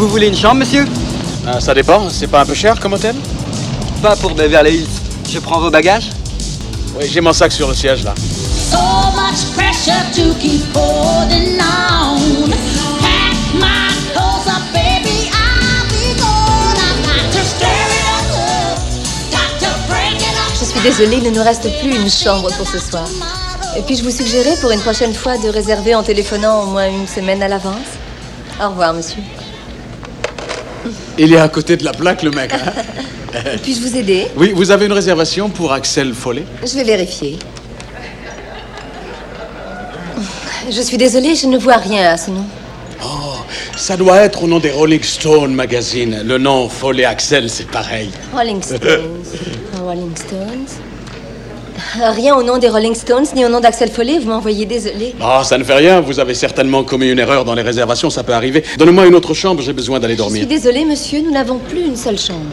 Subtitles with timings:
[0.00, 0.86] Vous voulez une chambre, monsieur
[1.46, 3.14] Ah, ça dépend, c'est pas un peu cher comme hôtel
[4.00, 4.88] Pas pour Beverly Hills.
[5.30, 6.08] Je prends vos bagages
[6.98, 8.14] Oui, j'ai mon sac sur le siège là.
[8.16, 8.78] So
[9.14, 12.48] much pressure to keep holding on.
[13.02, 15.28] Pack my clothes up, baby.
[15.34, 16.78] I'll be gone.
[16.78, 18.78] I've got to stir it up.
[19.30, 20.58] Got to break it up.
[20.58, 23.06] Je suis désolée, il ne nous reste plus une chambre pour ce soir.
[23.76, 26.88] Et puis je vous suggérais pour une prochaine fois de réserver en téléphonant au moins
[26.88, 27.98] une semaine à l'avance.
[28.64, 29.20] Au revoir, monsieur.
[31.22, 32.50] Il est à côté de la plaque, le mec.
[32.54, 32.72] hein
[33.62, 37.38] Puis-je vous aider oui, vous avez une réservation pour Axel Follet Je vais vérifier.
[40.70, 42.46] Je suis désolée, je ne vois rien à ce nom.
[43.04, 43.34] Oh,
[43.76, 46.22] ça doit être au nom des Rolling Stone Magazine.
[46.24, 48.10] Le nom Follet Axel, c'est pareil.
[48.34, 49.24] Rolling Stones.
[49.84, 50.66] Rolling Stones.
[51.98, 55.14] Rien au nom des Rolling Stones ni au nom d'Axel Follet, vous m'envoyez désolée.
[55.20, 58.22] Oh, ça ne fait rien, vous avez certainement commis une erreur dans les réservations, ça
[58.22, 58.62] peut arriver.
[58.78, 60.46] Donnez-moi une autre chambre, j'ai besoin d'aller Je suis dormir.
[60.46, 62.44] désolée, monsieur, nous n'avons plus une seule chambre.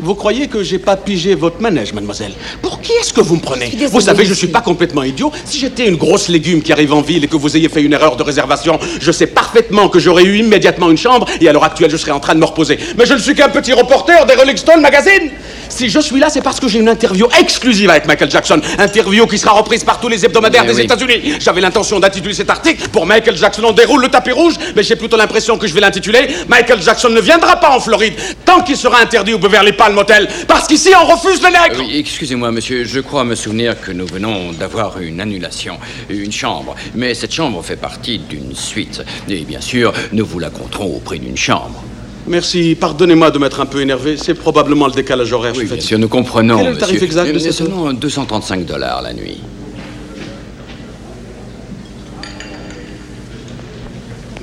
[0.00, 2.32] Vous croyez que j'ai pas pigé votre manège, mademoiselle?
[2.60, 3.66] Pour qui est-ce que vous me prenez?
[3.68, 5.30] Désolée, Vous savez, je suis pas complètement idiot.
[5.44, 7.92] Si j'étais une grosse légume qui arrive en ville et que vous ayez fait une
[7.92, 11.62] erreur de réservation, je sais parfaitement que j'aurais eu immédiatement une chambre et à l'heure
[11.62, 12.78] actuelle, je serais en train de me reposer.
[12.98, 15.30] Mais je ne suis qu'un petit reporter des Rolling Stone Magazine
[15.72, 18.60] Si je suis là, c'est parce que j'ai une interview exclusive avec Michael Jackson.
[18.78, 21.38] Interview qui sera reprise par tous les hebdomadaires des États-Unis.
[21.40, 24.96] J'avais l'intention d'intituler cet article pour Michael Jackson on déroule le tapis rouge, mais j'ai
[24.96, 28.76] plutôt l'impression que je vais l'intituler Michael Jackson ne viendra pas en Floride tant qu'il
[28.76, 30.28] sera interdit au Beverly Palm Hotel.
[30.46, 34.06] Parce qu'ici, on refuse le nègre Oui, excusez-moi, monsieur, je crois me souvenir que nous
[34.06, 35.78] venons d'avoir une annulation,
[36.08, 36.74] une chambre.
[36.94, 39.02] Mais cette chambre fait partie d'une suite.
[39.28, 41.82] Et bien sûr, nous vous la compterons au prix d'une chambre.
[42.26, 45.54] Merci, pardonnez-moi de m'être un peu énervé, c'est probablement le décalage horaire.
[45.54, 45.88] je Oui, suis bien fatigué.
[45.88, 47.06] sûr, nous comprenons, Quel est le tarif monsieur.
[47.06, 49.38] exact de cette- seulement 235 dollars la nuit.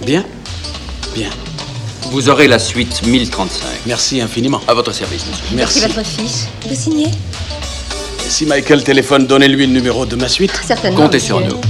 [0.05, 0.25] Bien
[1.15, 1.29] Bien.
[2.11, 3.67] Vous aurez la suite 1035.
[3.85, 4.61] Merci infiniment.
[4.67, 5.55] À votre service, monsieur.
[5.55, 5.79] Merci.
[5.81, 6.47] C'est votre fiche.
[6.67, 7.07] Vous signez?
[8.27, 10.51] Si Michael téléphone, donnez-lui le numéro de ma suite.
[10.65, 11.01] Certainement.
[11.03, 11.53] Comptez sur monsieur.
[11.55, 11.61] nous.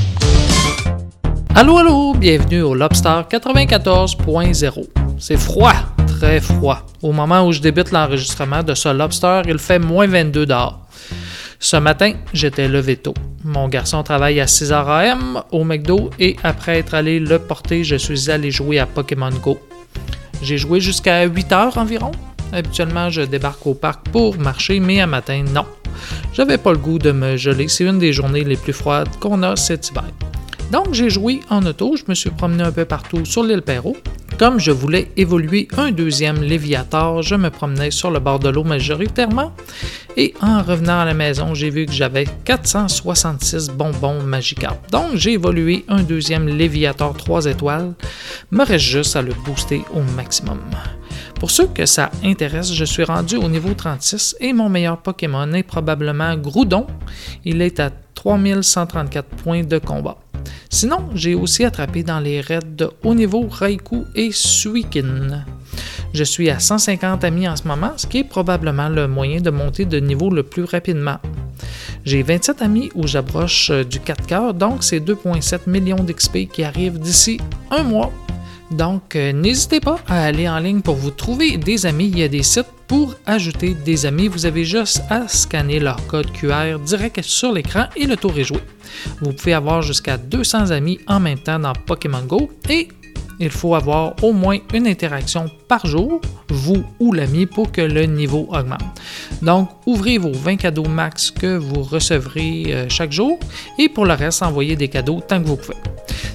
[1.56, 4.88] Allô, allô, bienvenue au Lobster 94.0.
[5.18, 5.74] C'est froid,
[6.08, 6.86] très froid.
[7.02, 10.88] Au moment où je débute l'enregistrement de ce Lobster, il fait moins 22 dehors.
[11.59, 13.14] Ce matin, j'étais levé tôt.
[13.44, 17.96] Mon garçon travaille à 6h AM au McDo et après être allé le porter, je
[17.96, 19.59] suis allé jouer à Pokémon Go.
[20.42, 22.12] J'ai joué jusqu'à 8 heures environ.
[22.54, 25.66] Habituellement, je débarque au parc pour marcher, mais un matin, non.
[26.34, 27.68] J'avais pas le goût de me geler.
[27.68, 30.06] C'est une des journées les plus froides qu'on a cet hiver.
[30.72, 33.97] Donc, j'ai joué en auto, je me suis promené un peu partout sur l'île Perrault.
[34.38, 38.63] Comme je voulais évoluer un deuxième Léviator, je me promenais sur le bord de l'eau
[38.63, 39.52] majoritairement.
[40.16, 44.91] Et en revenant à la maison, j'ai vu que j'avais 466 bonbons Magikarp.
[44.91, 47.96] Donc, j'ai évolué un deuxième Léviator 3 étoiles.
[48.52, 50.59] Me reste juste à le booster au maximum.
[51.40, 55.52] Pour ceux que ça intéresse, je suis rendu au niveau 36 et mon meilleur Pokémon
[55.53, 56.85] est probablement Groudon.
[57.44, 60.18] Il est à 3134 points de combat.
[60.72, 65.44] Sinon, j'ai aussi attrapé dans les raids de haut niveau Raikou et Suikin.
[66.13, 69.50] Je suis à 150 amis en ce moment, ce qui est probablement le moyen de
[69.50, 71.18] monter de niveau le plus rapidement.
[72.06, 76.64] J'ai 27 amis où j'approche euh, du 4 cœurs, donc c'est 2,7 millions d'XP qui
[76.64, 77.40] arrivent d'ici
[77.72, 78.11] un mois.
[78.72, 82.08] Donc, euh, n'hésitez pas à aller en ligne pour vous trouver des amis.
[82.08, 84.28] Il y a des sites pour ajouter des amis.
[84.28, 88.44] Vous avez juste à scanner leur code QR direct sur l'écran et le tour est
[88.44, 88.60] joué.
[89.22, 92.90] Vous pouvez avoir jusqu'à 200 amis en même temps dans Pokémon Go et
[93.40, 96.20] il faut avoir au moins une interaction par jour,
[96.50, 98.82] vous ou l'ami, pour que le niveau augmente.
[99.42, 103.40] Donc, ouvrez vos 20 cadeaux max que vous recevrez euh, chaque jour
[103.78, 105.78] et pour le reste, envoyez des cadeaux tant que vous pouvez.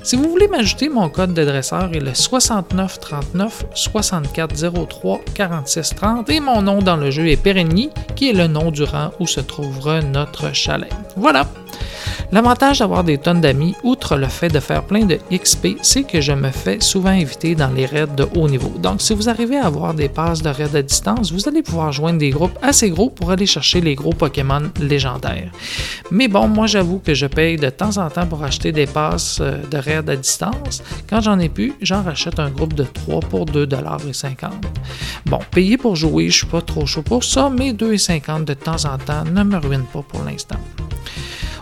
[0.03, 5.95] Si vous voulez m'ajouter, mon code de dresseur est le 69 39 64 03 46
[5.97, 9.13] 30 et mon nom dans le jeu est Périgny, qui est le nom du rang
[9.19, 10.93] où se trouvera notre chalet.
[11.17, 11.47] Voilà.
[12.33, 16.21] L'avantage d'avoir des tonnes d'amis, outre le fait de faire plein de XP, c'est que
[16.21, 18.73] je me fais souvent inviter dans les raids de haut niveau.
[18.79, 21.93] Donc, si vous arrivez à avoir des passes de raids à distance, vous allez pouvoir
[21.93, 25.51] joindre des groupes assez gros pour aller chercher les gros Pokémon légendaires.
[26.11, 29.39] Mais bon, moi j'avoue que je paye de temps en temps pour acheter des passes
[29.41, 30.83] euh, de raids à distance.
[31.09, 34.35] Quand j'en ai plus, j'en rachète un groupe de 3 pour 2,50$.
[35.27, 38.85] Bon, payer pour jouer, je suis pas trop chaud pour ça, mais 2,50$ de temps
[38.85, 40.59] en temps ne me ruine pas pour l'instant.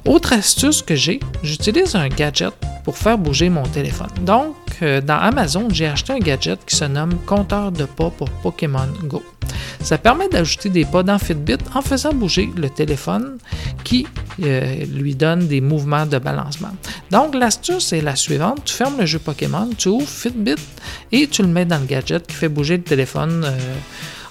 [0.04, 2.52] Autre astuce que j'ai, j'utilise un gadget
[2.84, 4.10] pour faire bouger mon téléphone.
[4.22, 8.28] Donc, euh, dans Amazon, j'ai acheté un gadget qui se nomme compteur de pas pour
[8.28, 9.22] Pokémon Go.
[9.80, 13.38] Ça permet d'ajouter des pas dans Fitbit en faisant bouger le téléphone
[13.84, 14.06] qui
[14.42, 16.74] euh, lui donne des mouvements de balancement.
[17.12, 18.64] Donc, l'astuce est la suivante.
[18.64, 20.56] Tu fermes le jeu Pokémon, tu ouvres Fitbit
[21.12, 23.44] et tu le mets dans le gadget qui fait bouger le téléphone.
[23.44, 23.74] euh,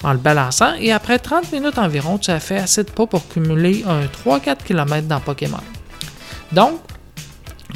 [0.04, 3.28] en le balançant et après 30 minutes environ, tu as fait assez de pas pour
[3.28, 5.60] cumuler un 3-4 km dans Pokémon.
[6.52, 6.80] Donc,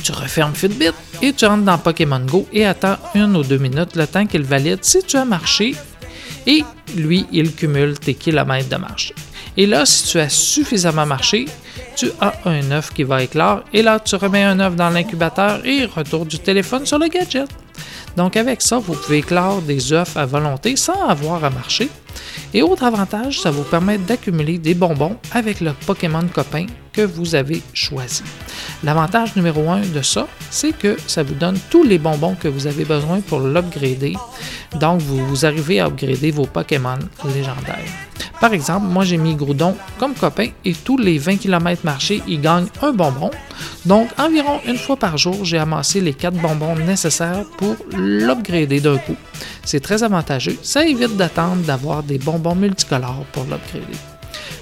[0.04, 0.92] tu refermes Fitbit
[1.22, 4.44] et tu rentres dans Pokémon Go et attends une ou deux minutes le temps qu'il
[4.44, 5.76] valide si tu as marché
[6.48, 6.64] et
[6.96, 9.14] lui, il cumule tes kilomètres de marche.
[9.58, 11.46] Et là, si tu as suffisamment marché,
[11.96, 15.66] tu as un œuf qui va éclore et là, tu remets un œuf dans l'incubateur
[15.66, 17.50] et retour du téléphone sur le gadget.
[18.18, 21.90] Donc avec ça, vous pouvez éclore des œufs à volonté sans avoir à marcher.
[22.54, 27.36] Et autre avantage, ça vous permet d'accumuler des bonbons avec le Pokémon copain que vous
[27.36, 28.24] avez choisi.
[28.84, 32.68] L'avantage numéro un de ça, c'est que ça vous donne tous les bonbons que vous
[32.68, 34.14] avez besoin pour l'upgrader.
[34.80, 37.92] Donc vous, arrivez à upgrader vos Pokémon légendaires.
[38.40, 42.42] Par exemple, moi j'ai mis Groudon comme copain et tous les 20 km marchés, il
[42.42, 43.32] gagne un bonbon.
[43.86, 47.65] Donc environ une fois par jour, j'ai amassé les 4 bonbons nécessaires pour
[47.96, 49.16] l'upgrader d'un coup.
[49.64, 53.98] C'est très avantageux, ça évite d'attendre d'avoir des bonbons multicolores pour l'upgrader.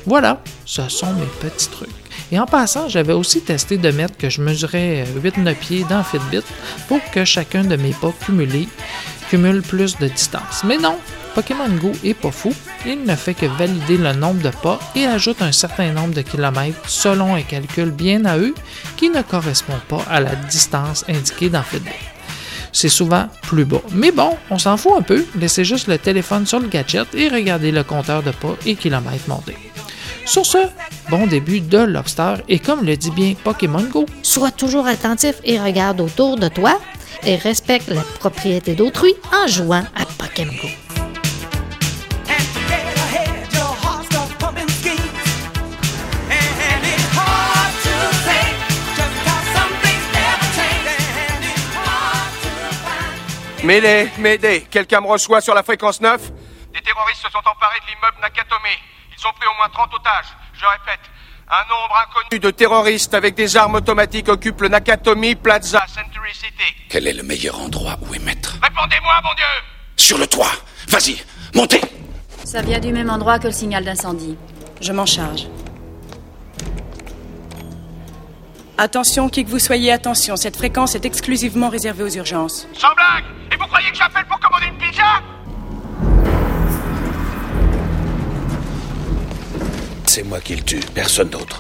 [0.05, 1.89] Voilà, ce sont mes petits trucs.
[2.31, 6.43] Et en passant, j'avais aussi testé de mettre que je mesurais 8-9 pieds dans Fitbit
[6.87, 8.67] pour que chacun de mes pas cumulés
[9.29, 10.63] cumule plus de distance.
[10.65, 10.97] Mais non,
[11.35, 12.53] Pokémon Go est pas fou,
[12.85, 16.21] il ne fait que valider le nombre de pas et ajoute un certain nombre de
[16.21, 18.53] kilomètres selon un calcul bien à eux
[18.97, 22.12] qui ne correspond pas à la distance indiquée dans Fitbit.
[22.73, 23.81] C'est souvent plus bas.
[23.91, 27.29] Mais bon, on s'en fout un peu, laissez juste le téléphone sur le gadget et
[27.29, 29.55] regardez le compteur de pas et kilomètres monter.
[30.25, 30.57] Sur ce,
[31.09, 35.59] bon début de Lobster et comme le dit bien Pokémon Go, Sois toujours attentif et
[35.59, 36.79] regarde autour de toi
[37.25, 40.82] et respecte la propriété d'autrui en jouant à Pokémon Go.
[53.63, 56.19] Mêlée, Médée, quelqu'un me reçoit sur la fréquence 9
[56.73, 58.59] Des terroristes se sont emparés de l'immeuble Nakatome.
[59.17, 60.25] Ils ont pris au moins 30 otages.
[60.53, 60.99] Je répète,
[61.49, 66.75] un nombre inconnu de terroristes avec des armes automatiques occupent le Nakatomi Plaza, Century City.
[66.89, 69.45] Quel est le meilleur endroit où émettre Répondez-moi, mon Dieu
[69.95, 70.51] Sur le toit
[70.89, 71.23] Vas-y,
[71.55, 71.79] montez
[72.43, 74.37] Ça vient du même endroit que le signal d'incendie.
[74.81, 75.47] Je m'en charge.
[78.77, 82.67] Attention, qui que vous soyez, attention, cette fréquence est exclusivement réservée aux urgences.
[82.73, 85.03] Sans blague Et vous croyez que j'appelle pour commander une pizza?
[90.07, 91.59] C'est moi qui le tue, personne d'autre.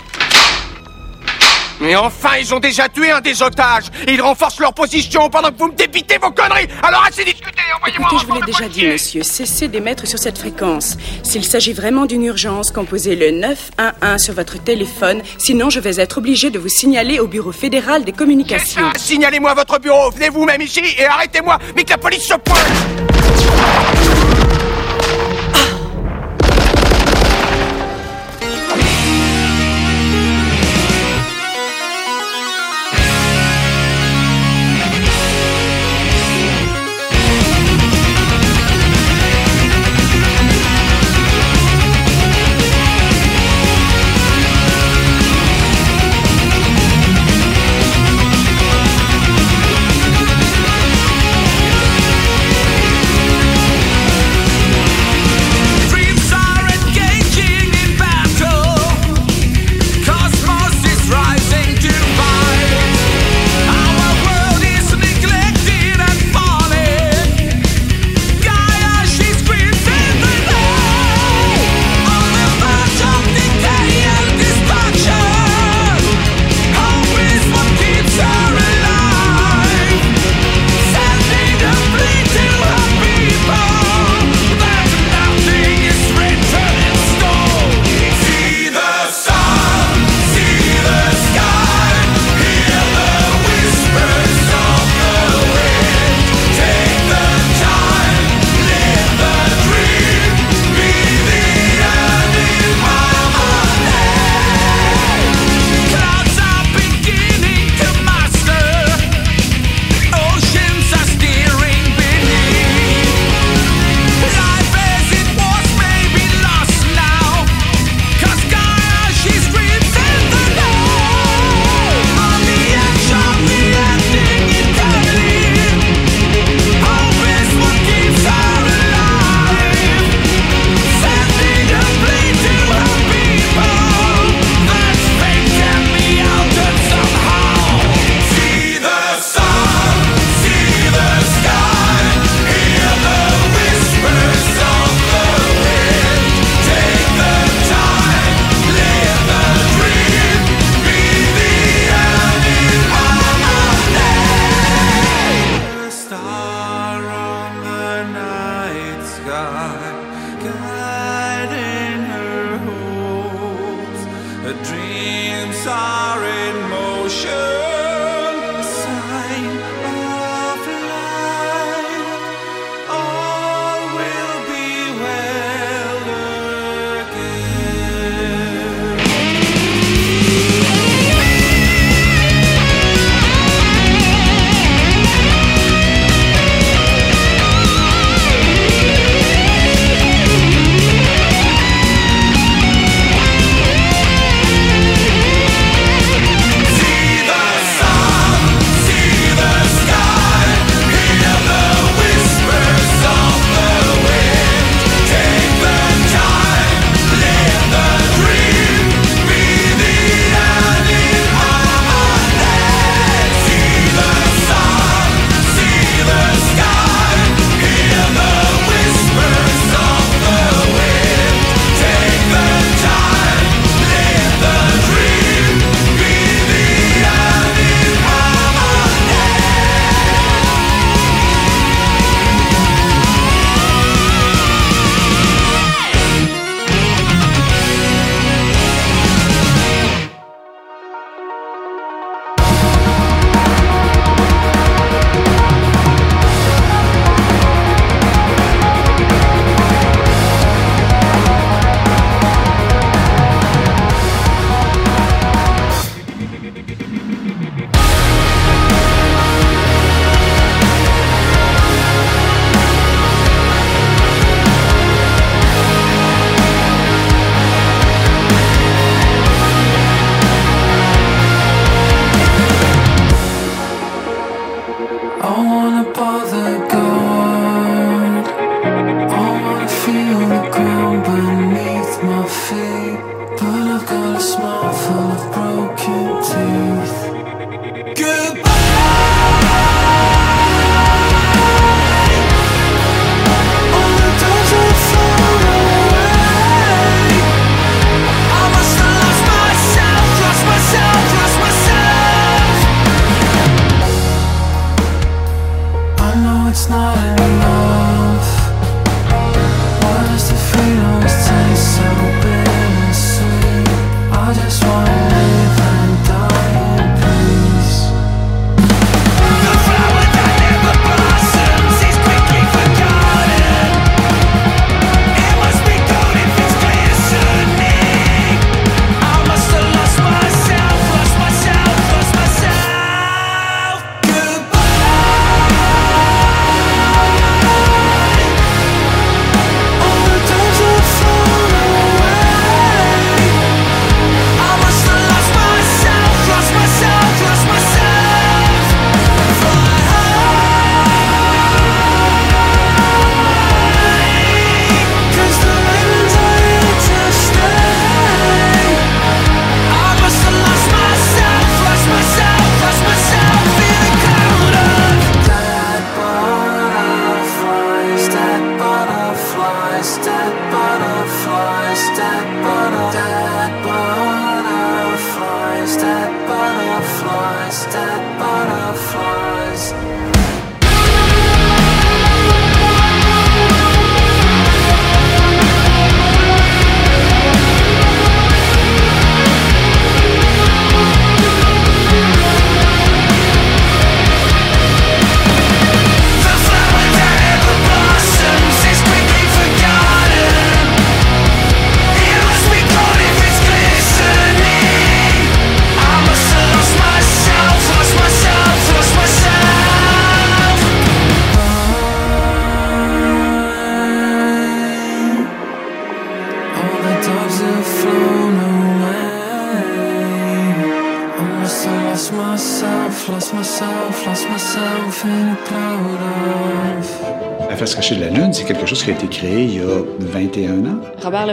[1.83, 3.83] Mais enfin, ils ont déjà tué un des otages.
[4.07, 6.69] Ils renforcent leur position pendant que vous me débitez vos conneries.
[6.81, 10.17] Alors assez discuté, envoyez-moi Écoutez, un je vous l'ai déjà dit, monsieur, cessez d'émettre sur
[10.17, 10.95] cette fréquence.
[11.23, 16.19] S'il s'agit vraiment d'une urgence, composez le 911 sur votre téléphone, sinon je vais être
[16.19, 18.89] obligé de vous signaler au Bureau fédéral des communications.
[18.95, 23.92] Signalez-moi votre bureau, venez vous-même ici et arrêtez-moi, mais que la police se pointe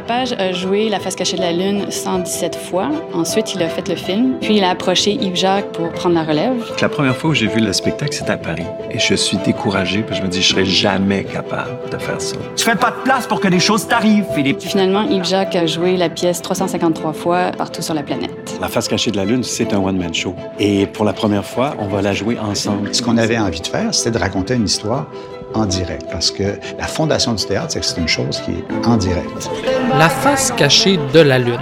[0.00, 2.88] Lepage a joué La face cachée de la lune 117 fois.
[3.12, 4.36] Ensuite, il a fait le film.
[4.40, 6.54] Puis, il a approché Yves Jacques pour prendre la relève.
[6.80, 8.64] La première fois où j'ai vu le spectacle, c'était à Paris.
[8.90, 12.18] Et je suis découragé parce que je me dis, je serais jamais capable de faire
[12.18, 12.36] ça.
[12.56, 14.62] Tu fais pas de place pour que les choses t'arrivent, Philippe.
[14.62, 18.58] Finalement, Yves Jacques a joué la pièce 353 fois partout sur la planète.
[18.58, 20.34] La face cachée de la lune, c'est un one-man show.
[20.58, 22.94] Et pour la première fois, on va la jouer ensemble.
[22.94, 25.08] Ce qu'on avait envie de faire, c'était de raconter une histoire
[25.54, 26.06] en direct.
[26.10, 29.50] Parce que la fondation du théâtre, c'est une chose qui est en direct.
[29.98, 31.58] La face cachée de la Lune.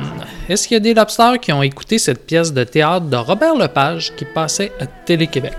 [0.48, 3.54] Est-ce qu'il y a des lobsters qui ont écouté cette pièce de théâtre de Robert
[3.54, 5.52] Lepage qui passait à Télé-Québec?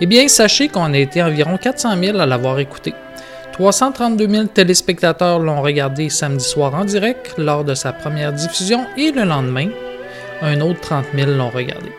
[0.00, 2.94] Eh bien, sachez qu'on a été environ 400 000 à l'avoir écouté.
[3.52, 9.10] 332 000 téléspectateurs l'ont regardé samedi soir en direct lors de sa première diffusion et
[9.10, 9.68] le lendemain,
[10.42, 11.90] un autre 30 000 l'ont regardé.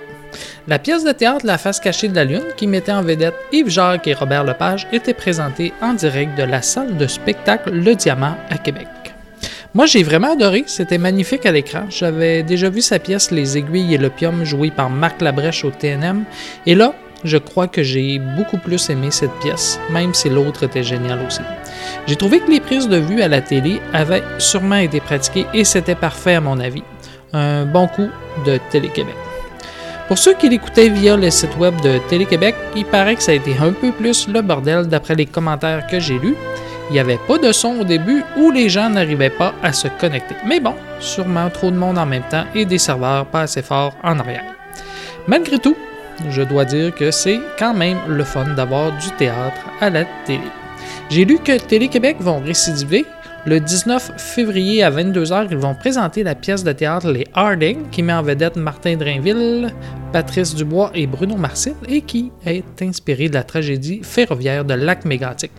[0.67, 3.69] La pièce de théâtre La face cachée de la Lune, qui mettait en vedette Yves
[3.69, 8.35] Jacques et Robert Lepage, était présentée en direct de la salle de spectacle Le Diamant
[8.49, 8.87] à Québec.
[9.73, 11.85] Moi, j'ai vraiment adoré, c'était magnifique à l'écran.
[11.89, 16.23] J'avais déjà vu sa pièce Les Aiguilles et l'Opium jouée par Marc Labrèche au TNM,
[16.65, 16.93] et là,
[17.23, 21.41] je crois que j'ai beaucoup plus aimé cette pièce, même si l'autre était géniale aussi.
[22.07, 25.63] J'ai trouvé que les prises de vue à la télé avaient sûrement été pratiquées et
[25.63, 26.83] c'était parfait à mon avis.
[27.33, 28.09] Un bon coup
[28.45, 29.28] de Télé-Québec.
[30.09, 33.35] Pour ceux qui l'écoutaient via le site web de Télé-Québec, il paraît que ça a
[33.35, 36.35] été un peu plus le bordel d'après les commentaires que j'ai lus.
[36.89, 39.87] Il n'y avait pas de son au début où les gens n'arrivaient pas à se
[39.87, 40.33] connecter.
[40.47, 43.93] Mais bon, sûrement trop de monde en même temps et des serveurs pas assez forts
[44.01, 44.45] en arrière.
[45.27, 45.77] Malgré tout,
[46.27, 50.41] je dois dire que c'est quand même le fun d'avoir du théâtre à la télé.
[51.11, 53.05] J'ai lu que Télé-Québec vont récidiver.
[53.49, 58.03] Le 19 février à 22h, ils vont présenter la pièce de théâtre Les Harding, qui
[58.03, 59.73] met en vedette Martin Drainville,
[60.13, 65.03] Patrice Dubois et Bruno Marcel, et qui est inspirée de la tragédie ferroviaire de Lac
[65.03, 65.49] Mégantic.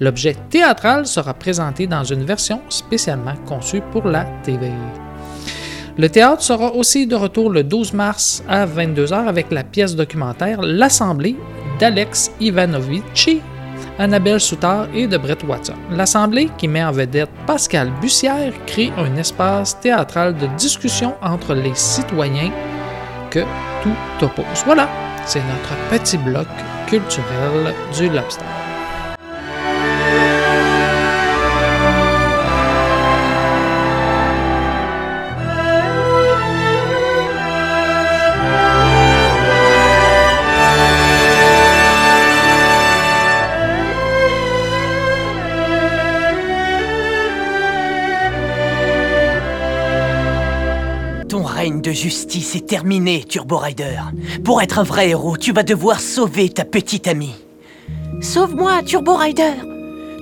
[0.00, 4.70] L'objet théâtral sera présenté dans une version spécialement conçue pour la TV.
[5.98, 10.62] Le théâtre sera aussi de retour le 12 mars à 22h avec la pièce documentaire
[10.62, 11.36] L'Assemblée
[11.78, 13.42] d'Alex Ivanovici,
[13.98, 15.74] Annabelle Soutard et de Brett Watson.
[15.90, 21.74] L'Assemblée, qui met en vedette Pascal Bussière, crée un espace théâtral de discussion entre les
[21.74, 22.52] citoyens
[23.30, 23.40] que
[23.82, 24.62] tout oppose.
[24.64, 24.88] Voilà,
[25.26, 26.46] c'est notre petit bloc
[26.86, 28.67] culturel du lobster.
[51.92, 53.98] Justice est terminé, Turbo Rider.
[54.44, 57.34] Pour être un vrai héros, tu vas devoir sauver ta petite amie.
[58.20, 59.52] Sauve-moi, Turbo Rider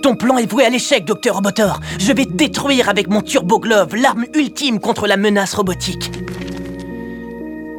[0.02, 1.80] Ton plan est voué à l'échec, Docteur Robotor.
[1.98, 6.10] Je vais détruire avec mon Turbo Glove l'arme ultime contre la menace robotique.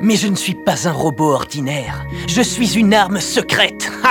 [0.01, 2.05] Mais je ne suis pas un robot ordinaire.
[2.27, 3.91] Je suis une arme secrète.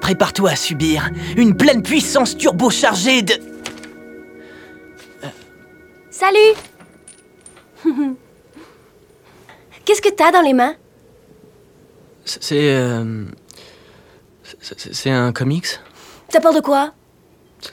[0.00, 3.49] Prépare-toi à subir une pleine puissance turbochargée de...
[6.20, 6.54] Salut.
[9.86, 10.74] Qu'est-ce que t'as dans les mains?
[12.26, 12.74] C'est...
[12.74, 13.24] euh,
[14.60, 15.80] c'est- un comics?
[16.28, 16.92] Ça parle de quoi?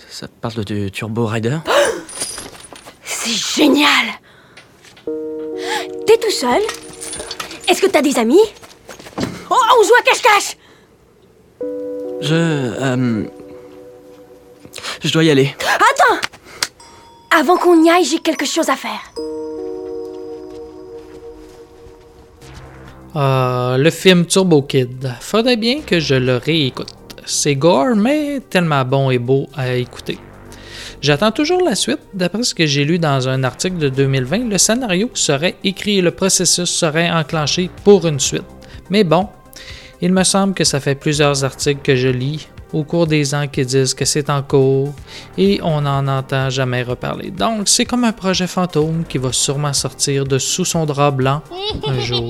[0.09, 1.57] Ça parle de Turbo Rider.
[3.03, 3.31] C'est
[3.61, 4.05] génial.
[6.05, 6.61] T'es tout seul?
[7.67, 8.39] Est-ce que t'as des amis?
[9.49, 10.55] Oh, on joue à cache-cache.
[12.21, 12.33] Je...
[12.33, 13.25] euh,
[15.03, 15.53] je dois y aller.
[15.59, 16.21] Attends
[17.39, 19.13] Avant qu'on y aille, j'ai quelque chose à faire.
[23.13, 25.13] Ah, le film Turbo Kid.
[25.21, 26.95] Faudrait bien que je le réécoute.
[27.27, 30.17] C'est gore, mais tellement bon et beau à écouter.
[30.99, 31.99] J'attends toujours la suite.
[32.11, 36.01] D'après ce que j'ai lu dans un article de 2020, le scénario serait écrit et
[36.01, 38.49] le processus serait enclenché pour une suite.
[38.89, 39.27] Mais bon,
[40.01, 43.47] il me semble que ça fait plusieurs articles que je lis au cours des ans
[43.47, 44.93] qui disent que c'est en cours
[45.37, 47.31] et on n'en entend jamais reparler.
[47.31, 51.41] Donc, c'est comme un projet fantôme qui va sûrement sortir de sous son drap blanc
[51.85, 52.27] un jour.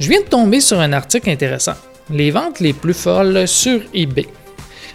[0.00, 1.74] Je viens de tomber sur un article intéressant.
[2.10, 4.26] Les ventes les plus folles sur eBay.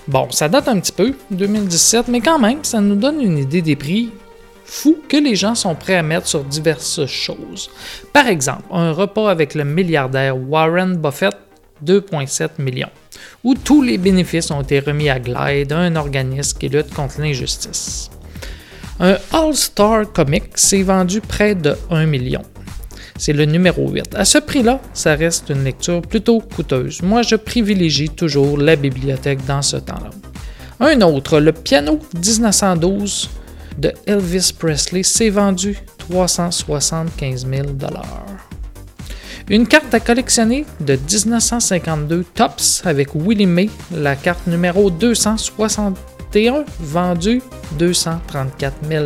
[0.08, 3.62] Bon, ça date un petit peu, 2017, mais quand même, ça nous donne une idée
[3.62, 4.10] des prix
[4.66, 7.70] fous que les gens sont prêts à mettre sur diverses choses.
[8.12, 11.36] Par exemple, un repas avec le milliardaire Warren Buffett,
[11.86, 12.90] 2,7 millions,
[13.44, 18.10] où tous les bénéfices ont été remis à Glide, un organisme qui lutte contre l'injustice.
[19.00, 22.42] Un All-Star Comic s'est vendu près de 1 million.
[23.26, 24.16] C'est le numéro 8.
[24.16, 27.02] À ce prix-là, ça reste une lecture plutôt coûteuse.
[27.02, 30.10] Moi, je privilégie toujours la bibliothèque dans ce temps-là.
[30.82, 33.30] Un autre, le piano 1912
[33.78, 37.68] de Elvis Presley, s'est vendu 375 000
[39.50, 45.98] Une carte à collectionner de 1952 Tops avec Willie May, la carte numéro 260
[46.34, 47.42] T1 vendu
[47.80, 49.06] 234 000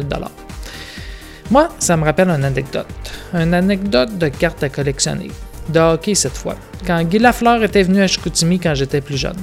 [1.49, 2.87] Moi, ça me rappelle une anecdote.
[3.33, 5.31] Une anecdote de cartes à collectionner.
[5.69, 6.55] De hockey cette fois.
[6.85, 9.37] Quand Guy Lafleur était venu à Chicoutimi quand j'étais plus jeune.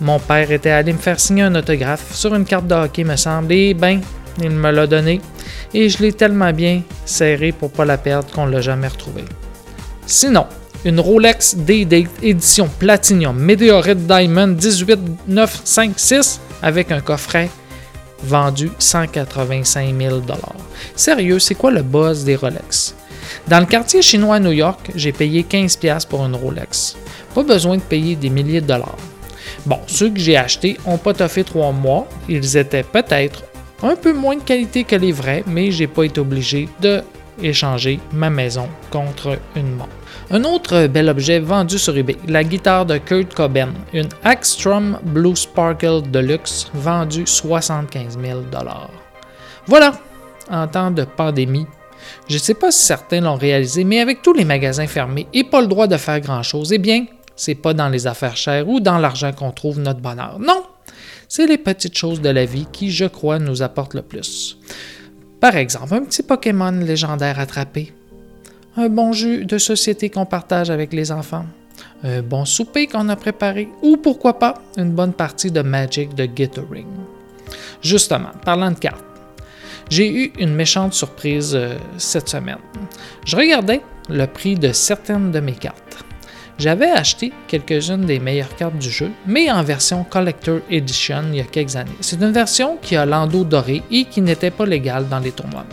[0.00, 3.16] Mon père était allé me faire signer un autographe sur une carte de hockey, me
[3.16, 4.00] semble, et ben,
[4.42, 5.20] il me l'a donné.
[5.72, 9.24] Et je l'ai tellement bien serré pour pas la perdre qu'on l'a jamais retrouvée.
[10.06, 10.46] Sinon,
[10.84, 17.48] une Rolex D-Date édition Platinum Meteorite Diamond 18956 avec un coffret
[18.22, 20.20] vendu 185 000
[20.94, 22.94] Sérieux, c'est quoi le buzz des Rolex?
[23.48, 26.96] Dans le quartier chinois à New York, j'ai payé 15$ pour une Rolex.
[27.34, 28.96] Pas besoin de payer des milliers de dollars.
[29.64, 32.06] Bon, ceux que j'ai achetés n'ont pas toffé trois mois.
[32.28, 33.44] Ils étaient peut-être
[33.82, 37.02] un peu moins de qualité que les vrais, mais j'ai pas été obligé de
[37.42, 39.90] échanger ma maison contre une montre.
[40.30, 45.36] Un autre bel objet vendu sur eBay, la guitare de Kurt Cobain, une Axstrom Blue
[45.36, 48.40] Sparkle Deluxe vendue 75 000
[49.66, 49.92] Voilà,
[50.50, 51.66] en temps de pandémie,
[52.28, 55.44] je ne sais pas si certains l'ont réalisé, mais avec tous les magasins fermés et
[55.44, 58.80] pas le droit de faire grand-chose, eh bien, c'est pas dans les affaires chères ou
[58.80, 60.38] dans l'argent qu'on trouve notre bonheur.
[60.40, 60.64] Non,
[61.28, 64.58] c'est les petites choses de la vie qui, je crois, nous apportent le plus.
[65.40, 67.92] Par exemple, un petit Pokémon légendaire attrapé,
[68.76, 71.46] un bon jeu de société qu'on partage avec les enfants,
[72.02, 76.24] un bon souper qu'on a préparé, ou pourquoi pas une bonne partie de Magic de
[76.24, 76.86] Gathering.
[77.82, 79.04] Justement, parlant de cartes,
[79.90, 82.58] j'ai eu une méchante surprise euh, cette semaine.
[83.24, 86.05] Je regardais le prix de certaines de mes cartes.
[86.58, 91.40] J'avais acheté quelques-unes des meilleures cartes du jeu, mais en version Collector Edition il y
[91.40, 91.90] a quelques années.
[92.00, 95.66] C'est une version qui a l'endos doré et qui n'était pas légale dans les tournois.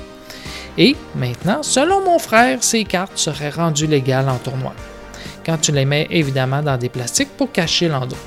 [0.78, 4.74] Et maintenant, selon mon frère, ces cartes seraient rendues légales en tournoi,
[5.46, 8.18] quand tu les mets évidemment dans des plastiques pour cacher l'endos.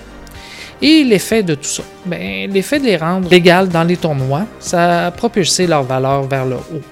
[0.81, 5.07] Et l'effet de tout ça, ben, l'effet de les rendre légales dans les tournois, ça
[5.07, 6.83] a propulsé leur valeur vers le haut,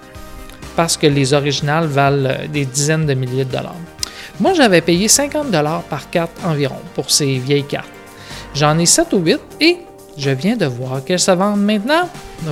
[0.77, 3.77] parce que les originales valent euh, des dizaines de milliers de dollars.
[4.41, 7.89] Moi, j'avais payé 50 dollars par carte environ pour ces vieilles cartes.
[8.55, 9.79] J'en ai 7 ou 8 et
[10.19, 12.09] je viens de voir qu'elles se vendent maintenant,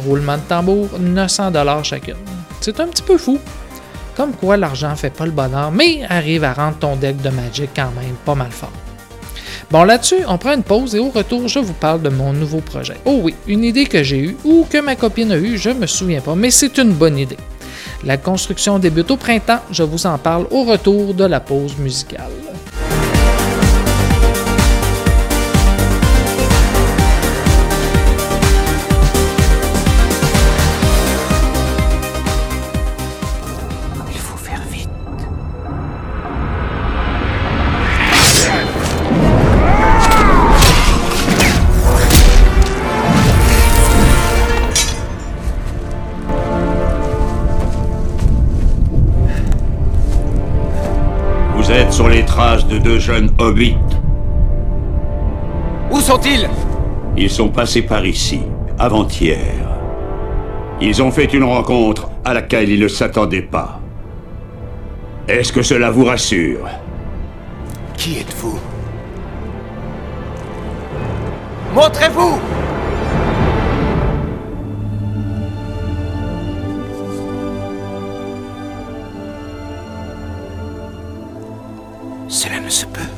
[0.07, 2.17] roulement de tambour, 900 dollars chacune.
[2.61, 3.39] C'est un petit peu fou.
[4.17, 7.71] Comme quoi l'argent fait pas le bonheur, mais arrive à rendre ton deck de Magic
[7.75, 8.73] quand même pas mal fort.
[9.71, 12.61] Bon, là-dessus, on prend une pause et au retour, je vous parle de mon nouveau
[12.61, 12.97] projet.
[13.07, 15.87] Oh oui, une idée que j'ai eue ou que ma copine a eue, je me
[15.87, 17.39] souviens pas, mais c'est une bonne idée.
[18.05, 22.52] La construction débute au printemps, je vous en parle au retour de la pause musicale.
[51.73, 53.77] Êtes sur les traces de deux jeunes hobbits.
[55.91, 56.49] Où sont-ils?
[57.17, 58.43] Ils sont passés par ici,
[58.79, 59.39] avant-hier.
[60.81, 63.81] Ils ont fait une rencontre à laquelle ils ne s'attendaient pas.
[65.29, 66.69] Est-ce que cela vous rassure?
[67.97, 68.59] Qui êtes-vous?
[71.75, 72.39] Montrez-vous
[82.33, 83.13] Cela ne se peut.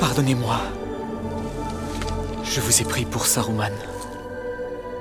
[0.00, 0.56] Pardonnez-moi.
[2.42, 3.74] Je vous ai pris pour Saruman.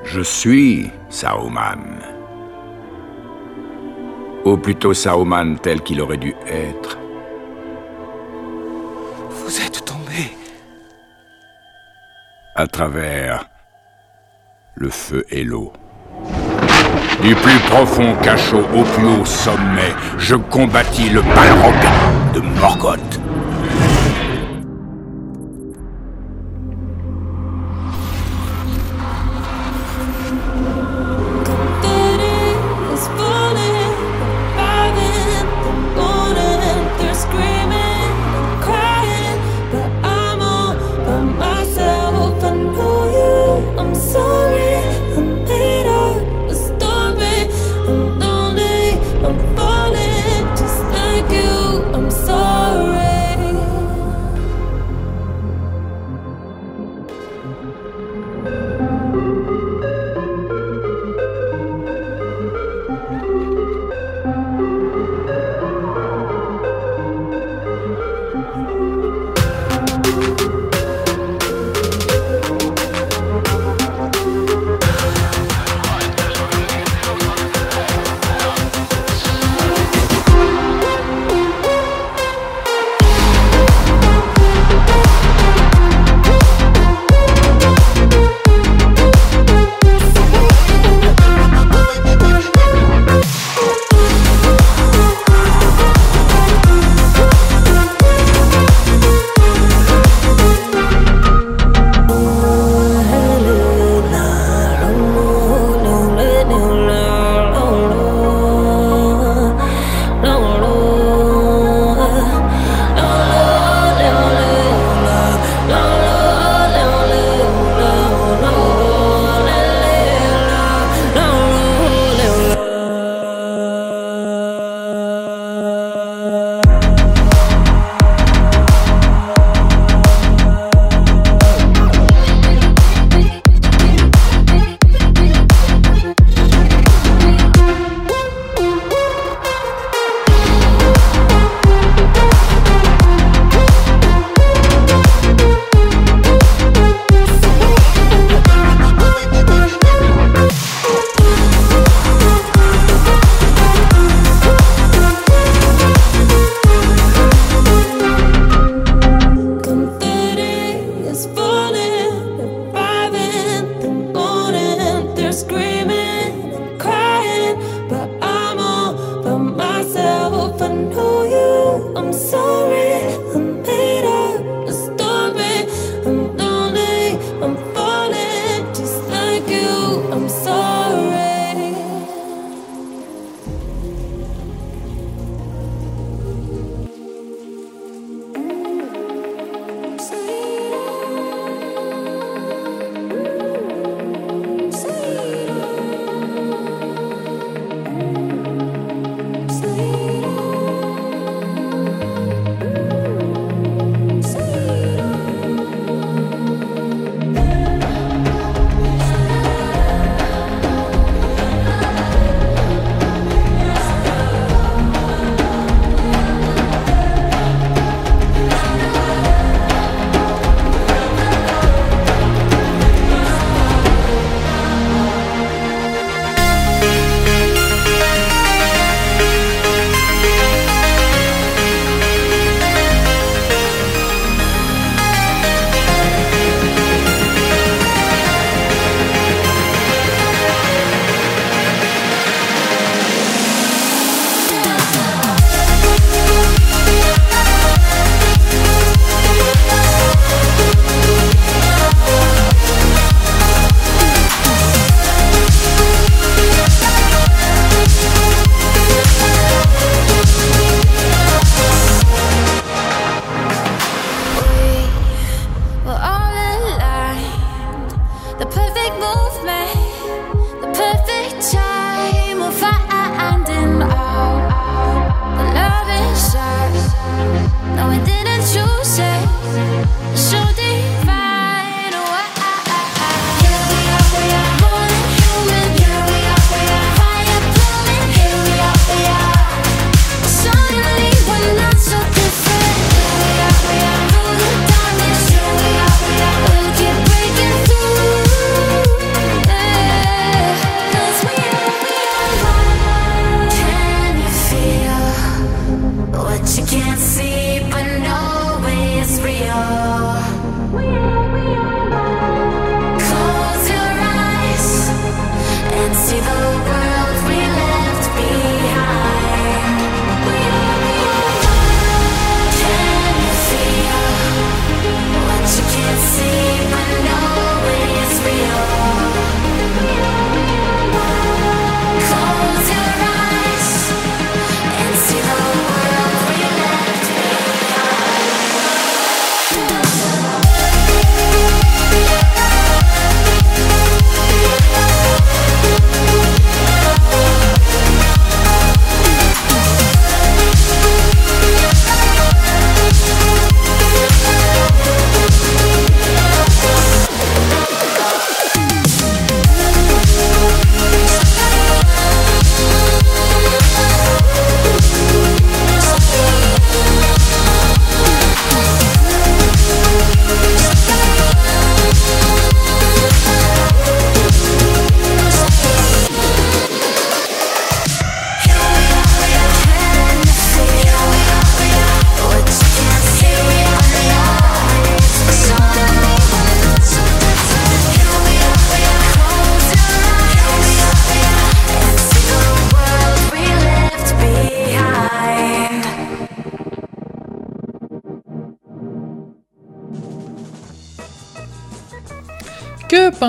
[0.04, 2.02] Je suis Saruman.
[4.44, 6.98] Ou plutôt Saruman tel qu'il aurait dû être.
[9.30, 10.36] Vous êtes tombé.
[12.54, 13.48] À travers
[14.76, 15.72] le feu et l'eau.
[17.22, 21.76] Du plus profond cachot au plus haut sommet, je combattis le Balrog
[22.34, 23.25] de Morgoth.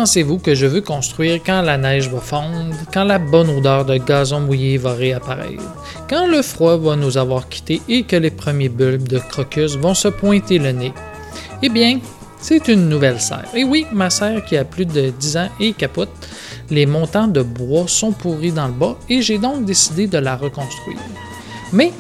[0.07, 3.97] Pensez-vous que je veux construire quand la neige va fondre, quand la bonne odeur de
[3.97, 5.65] gazon mouillé va réapparaître,
[6.09, 9.95] quand le froid va nous avoir quittés et que les premiers bulbes de crocus vont
[9.95, 10.93] se pointer le nez?
[11.61, 11.99] Eh bien,
[12.39, 13.49] c'est une nouvelle serre.
[13.53, 16.11] Et oui, ma serre qui a plus de 10 ans et capote,
[16.71, 20.37] les montants de bois sont pourris dans le bas et j'ai donc décidé de la
[20.37, 21.01] reconstruire.
[21.73, 21.91] Mais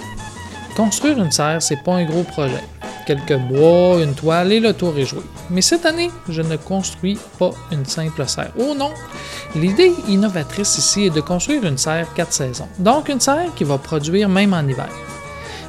[0.76, 2.62] construire une serre, c'est pas un gros projet.
[3.06, 5.22] Quelques bois, une toile et le tour est joué.
[5.48, 8.50] Mais cette année, je ne construis pas une simple serre.
[8.58, 8.90] Oh non!
[9.54, 12.68] L'idée innovatrice ici est de construire une serre 4 saisons.
[12.80, 14.88] Donc une serre qui va produire même en hiver.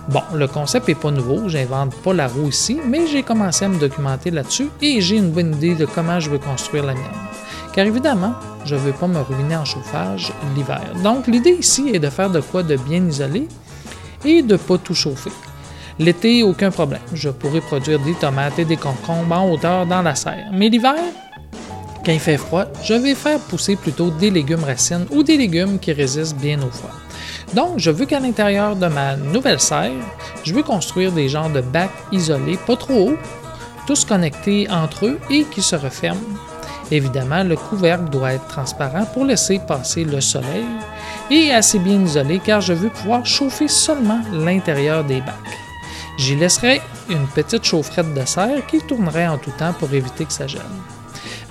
[0.10, 3.68] Bon, le concept n'est pas nouveau, j'invente pas la roue ici, mais j'ai commencé à
[3.68, 7.04] me documenter là-dessus et j'ai une bonne idée de comment je veux construire la mienne.
[7.72, 8.34] Car évidemment,
[8.66, 10.92] je ne veux pas me ruiner en chauffage l'hiver.
[11.04, 13.48] Donc l'idée ici est de faire de quoi de bien isolé
[14.26, 15.32] et de pas tout chauffer.
[16.00, 17.02] L'été, aucun problème.
[17.14, 20.50] Je pourrais produire des tomates et des concombres en hauteur dans la serre.
[20.52, 20.96] Mais l'hiver,
[22.06, 25.78] Quand il fait froid, je vais faire pousser plutôt des légumes racines ou des légumes
[25.78, 26.94] qui résistent bien au froid.
[27.54, 29.92] Donc, je veux qu'à l'intérieur de ma nouvelle serre,
[30.44, 33.18] je veux construire des genres de bacs isolés, pas trop hauts,
[33.88, 36.22] tous connectés entre eux et qui se referment.
[36.92, 40.66] Évidemment, le couvercle doit être transparent pour laisser passer le soleil
[41.30, 45.67] et assez bien isolé car je veux pouvoir chauffer seulement l'intérieur des bacs.
[46.18, 50.34] J'y laisserai une petite chaufferette de serre qui tournerait en tout temps pour éviter que
[50.34, 50.62] ça gèle.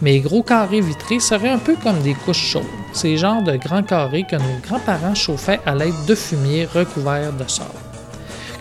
[0.02, 3.82] Mes gros carrés vitrés seraient un peu comme des couches chaudes, ces genres de grands
[3.82, 7.70] carrés que nos grands-parents chauffaient à l'aide de fumier recouvert de sable.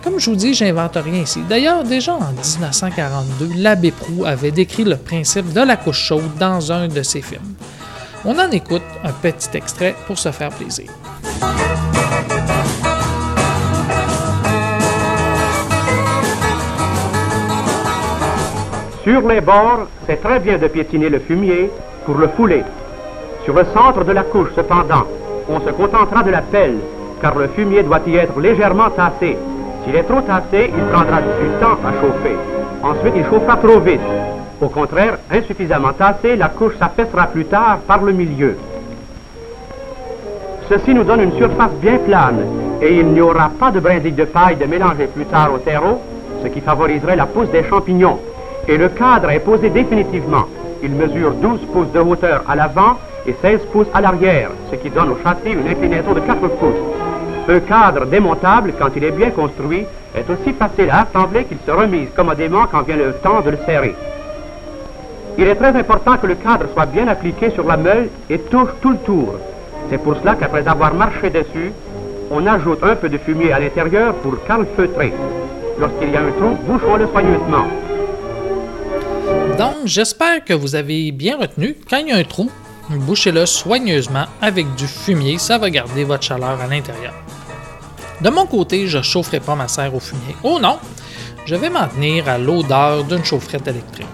[0.03, 1.41] Comme je vous dis, j'invente rien ici.
[1.49, 6.71] D'ailleurs, déjà en 1942, l'abbé Proux avait décrit le principe de la couche chaude dans
[6.71, 7.55] un de ses films.
[8.23, 10.91] On en écoute un petit extrait pour se faire plaisir.
[19.05, 21.69] Sur les bords, c'est très bien de piétiner le fumier
[22.07, 22.63] pour le fouler.
[23.43, 25.03] Sur le centre de la couche, cependant,
[25.47, 26.77] on se contentera de la pelle,
[27.21, 29.37] car le fumier doit y être légèrement tassé.
[29.83, 32.35] S'il est trop tassé, il prendra du temps à chauffer.
[32.81, 34.01] Ensuite, il chauffera trop vite.
[34.59, 38.57] Au contraire, insuffisamment tassé, la couche s'affaissera plus tard par le milieu.
[40.67, 42.41] Ceci nous donne une surface bien plane
[42.81, 46.01] et il n'y aura pas de brindilles de paille de mélanger plus tard au terreau,
[46.41, 48.17] ce qui favoriserait la pousse des champignons.
[48.67, 50.45] Et le cadre est posé définitivement.
[50.81, 52.97] Il mesure 12 pouces de hauteur à l'avant
[53.27, 56.75] et 16 pouces à l'arrière, ce qui donne au châssis une inclinaison de 4 pouces.
[57.47, 59.85] Un cadre démontable, quand il est bien construit,
[60.15, 63.57] est aussi facile à assembler qu'il se remise commodément quand vient le temps de le
[63.65, 63.95] serrer.
[65.37, 68.69] Il est très important que le cadre soit bien appliqué sur la meule et touche
[68.81, 69.35] tout le tour.
[69.89, 71.71] C'est pour cela qu'après avoir marché dessus,
[72.31, 75.13] on ajoute un peu de fumier à l'intérieur pour calfeutrer.
[75.79, 77.67] Lorsqu'il y a un trou, bouchons-le soigneusement.
[79.57, 81.77] Donc, j'espère que vous avez bien retenu.
[81.89, 82.51] Quand il y a un trou,
[82.89, 87.13] bouchez-le soigneusement avec du fumier, ça va garder votre chaleur à l'intérieur.
[88.19, 90.35] De mon côté, je ne chaufferai pas ma serre au fumier.
[90.43, 90.77] Oh non!
[91.45, 94.07] Je vais m'en tenir à l'odeur d'une chaufferette électrique.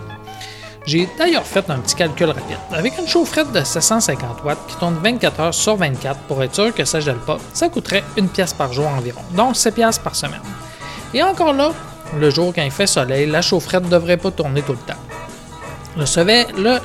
[0.86, 2.58] J'ai d'ailleurs fait un petit calcul rapide.
[2.72, 6.74] Avec une chaufferette de 750 watts qui tourne 24 heures sur 24 pour être sûr
[6.74, 10.00] que ça ne gèle pas, ça coûterait une pièce par jour environ, donc 7 pièces
[10.00, 10.42] par semaine.
[11.14, 11.72] Et encore là,
[12.20, 15.00] le jour quand il fait soleil, la chaufferette ne devrait pas tourner tout le temps.
[15.98, 16.78] Le soleil, le,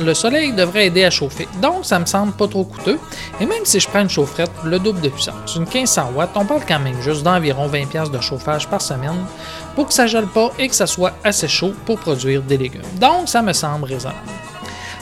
[0.00, 2.98] le soleil devrait aider à chauffer, donc ça me semble pas trop coûteux.
[3.40, 6.44] Et même si je prends une chaufferette le double de puissance, une 1500 watts, on
[6.44, 9.26] parle quand même juste d'environ 20 pièces de chauffage par semaine
[9.74, 12.82] pour que ça gèle pas et que ça soit assez chaud pour produire des légumes.
[13.00, 14.20] Donc ça me semble raisonnable.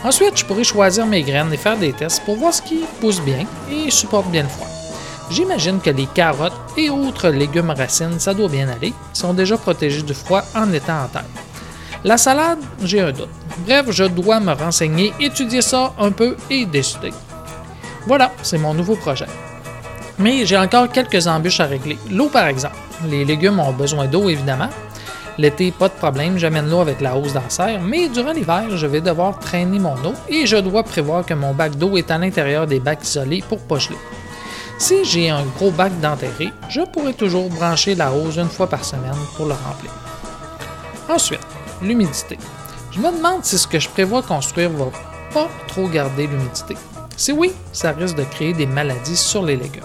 [0.02, 3.20] Ensuite, je pourrais choisir mes graines et faire des tests pour voir ce qui pousse
[3.20, 4.68] bien et supporte bien le froid.
[5.30, 10.02] J'imagine que les carottes et autres légumes racines, ça doit bien aller, sont déjà protégés
[10.02, 11.24] du froid en étant en terre.
[12.04, 13.28] La salade, j'ai un doute.
[13.66, 17.12] Bref, je dois me renseigner, étudier ça un peu et décider.
[18.06, 19.26] Voilà, c'est mon nouveau projet.
[20.18, 21.98] Mais j'ai encore quelques embûches à régler.
[22.10, 22.76] L'eau, par exemple.
[23.08, 24.68] Les légumes ont besoin d'eau, évidemment.
[25.38, 28.64] L'été, pas de problème, j'amène l'eau avec la hausse dans la serre, mais durant l'hiver,
[28.74, 32.10] je vais devoir traîner mon eau et je dois prévoir que mon bac d'eau est
[32.10, 33.98] à l'intérieur des bacs isolés pour pas geler.
[34.78, 38.82] Si j'ai un gros bac d'enterré, je pourrais toujours brancher la hose une fois par
[38.82, 39.92] semaine pour le remplir.
[41.08, 41.46] Ensuite,
[41.82, 42.38] l'humidité.
[42.92, 44.86] Je me demande si ce que je prévois construire va
[45.32, 46.76] pas trop garder l'humidité.
[47.16, 49.82] Si oui, ça risque de créer des maladies sur les légumes.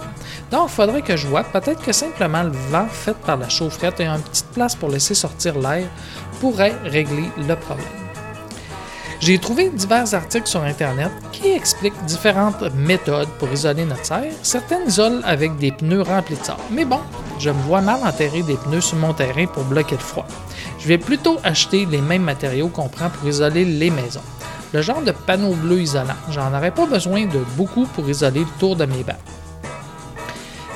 [0.50, 4.00] Donc, il faudrait que je vois, peut-être que simplement le vent fait par la chaufferette
[4.00, 5.88] et une petite place pour laisser sortir l'air
[6.40, 7.86] pourrait régler le problème.
[9.20, 14.32] J'ai trouvé divers articles sur Internet qui expliquent différentes méthodes pour isoler notre serre.
[14.42, 16.60] Certaines isolent avec des pneus remplis de sable.
[16.70, 16.98] Mais bon,
[17.38, 20.26] je me vois mal enterrer des pneus sur mon terrain pour bloquer le froid.
[20.78, 24.22] Je vais plutôt acheter les mêmes matériaux qu'on prend pour isoler les maisons.
[24.72, 26.14] Le genre de panneau bleu isolant.
[26.30, 29.18] J'en aurais pas besoin de beaucoup pour isoler le tour de mes bacs.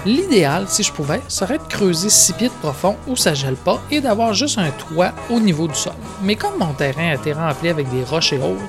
[0.06, 3.80] L'idéal, si je pouvais, serait de creuser 6 pieds de profond où ça gèle pas
[3.90, 5.94] et d'avoir juste un toit au niveau du sol.
[6.22, 8.62] Mais comme mon terrain a été rempli avec des roches et autres,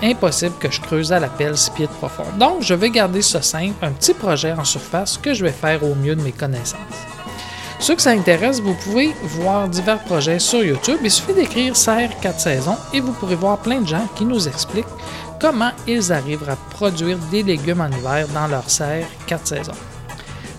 [0.00, 2.22] impossible que je creuse à la pelle 6 pieds de profond.
[2.38, 5.82] Donc, je vais garder ça simple, un petit projet en surface que je vais faire
[5.82, 7.15] au mieux de mes connaissances.
[7.78, 10.98] Ceux que ça intéresse, vous pouvez voir divers projets sur YouTube.
[11.04, 14.48] Il suffit d'écrire Serre 4 saisons et vous pourrez voir plein de gens qui nous
[14.48, 14.86] expliquent
[15.40, 19.72] comment ils arrivent à produire des légumes en hiver dans leur serre 4 saisons.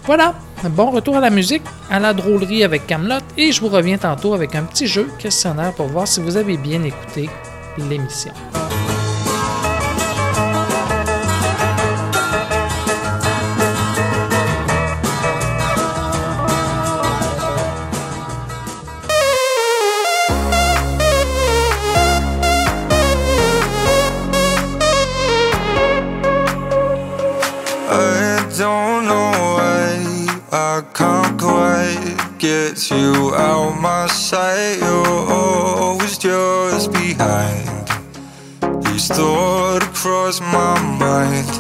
[0.06, 3.98] Voilà, bon retour à la musique, à la drôlerie avec Camelot et je vous reviens
[3.98, 7.30] tantôt avec un petit jeu questionnaire pour voir si vous avez bien écouté
[7.78, 8.32] l'émission.
[32.92, 34.78] You out my sight.
[34.80, 37.68] You're always just behind.
[38.94, 41.57] Each thought across my mind.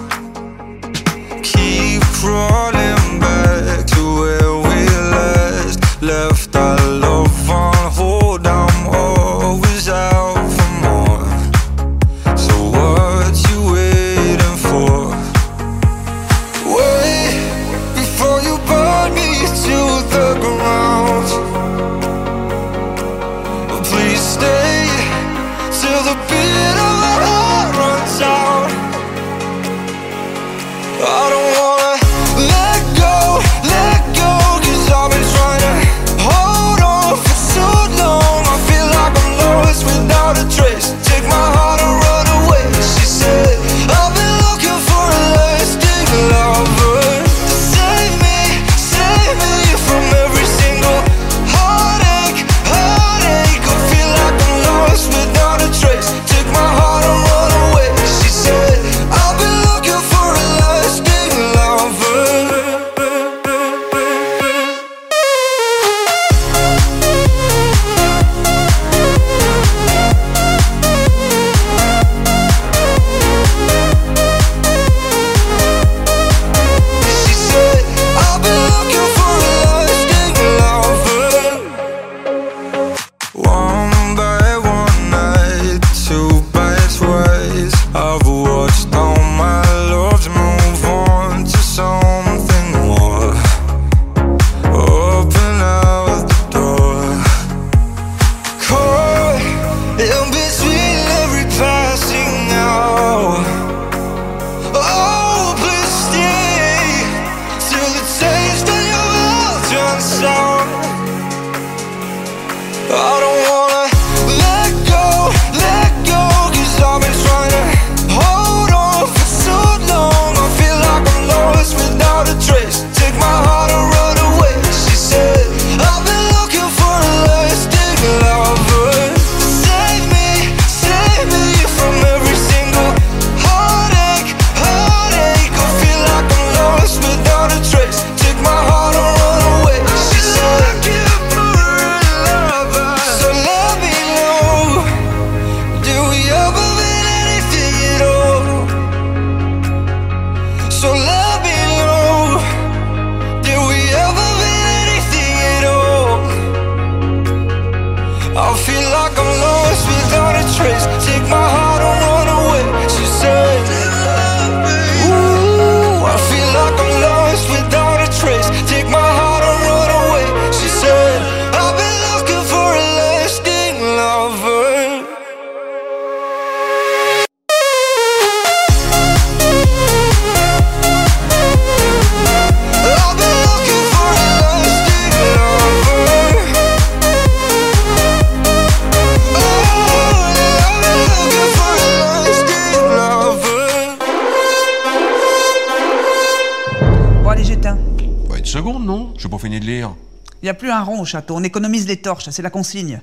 [200.47, 203.01] N'y a plus un rond au château, on économise les torches, c'est la consigne.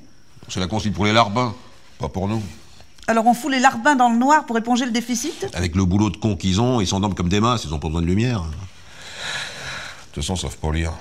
[0.49, 1.53] C'est la consigne pour les larbins,
[1.99, 2.41] pas pour nous.
[3.07, 5.47] Alors on fout les larbins dans le noir pour éponger le déficit?
[5.53, 7.87] Avec le boulot de con qu'ils ont, ils s'endorment comme des masses, ils ont pas
[7.87, 8.41] besoin de lumière.
[8.41, 8.45] De
[10.11, 10.91] toute façon, sauf pour lire.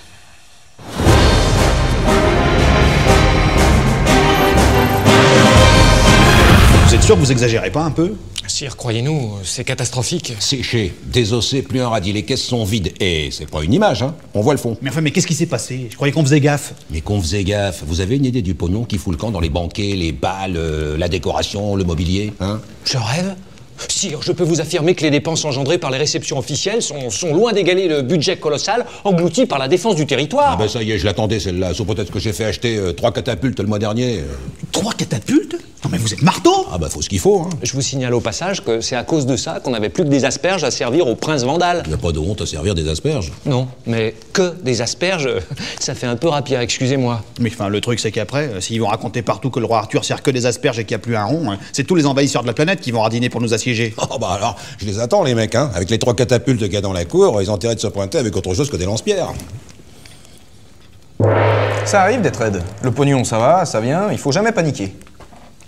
[6.87, 8.15] Vous êtes sûr que vous exagérez pas un peu?
[8.55, 10.33] Sire, croyez-nous, c'est catastrophique.
[10.39, 12.93] Séché, désossé, plus un radis, les caisses sont vides.
[13.01, 14.15] Et c'est pas une image, hein.
[14.33, 14.79] On voit le fond.
[14.81, 15.89] Mais enfin, mais qu'est-ce qui s'est passé?
[15.91, 16.73] Je croyais qu'on faisait gaffe.
[16.93, 17.83] Mais qu'on faisait gaffe.
[17.85, 20.57] Vous avez une idée du pognon qui fout le camp dans les banquets, les balles,
[20.57, 22.61] euh, la décoration, le mobilier, hein?
[22.85, 23.35] Je rêve
[23.89, 27.35] Sire, je peux vous affirmer que les dépenses engendrées par les réceptions officielles sont, sont
[27.35, 30.51] loin d'égaler le budget colossal englouti par la défense du territoire.
[30.53, 31.75] Ah ben ça y est, je l'attendais celle-là.
[31.75, 34.19] Sauf peut-être que j'ai fait acheter euh, trois catapultes le mois dernier.
[34.19, 34.23] euh.
[34.73, 35.57] Trois catapultes?
[35.85, 37.51] Non mais vous êtes marteau Ah bah faut ce qu'il faut, hein.
[37.63, 40.09] Je vous signale au passage que c'est à cause de ça qu'on n'avait plus que
[40.09, 41.83] des asperges à servir au prince Vandal.
[41.85, 43.33] Il n'y a pas de honte à servir des asperges.
[43.45, 45.29] Non, mais que des asperges,
[45.81, 47.23] ça fait un peu rapière, excusez-moi.
[47.39, 50.07] Mais enfin, le truc, c'est qu'après, euh, s'ils vont raconter partout que le roi Arthur
[50.07, 52.07] sert que des asperges et qu'il n'y a plus un rond, hein, c'est tous les
[52.07, 53.53] envahisseurs de la planète qui vont radiner pour nous
[54.11, 55.71] Oh bah alors, je les attends les mecs, hein.
[55.75, 57.87] Avec les trois catapultes qu'il y a dans la cour, ils ont intérêt de se
[57.87, 59.33] pointer avec autre chose que des lance-pierres.
[61.85, 62.63] Ça arrive d'être raide.
[62.83, 64.95] Le pognon, ça va, ça vient, il faut jamais paniquer.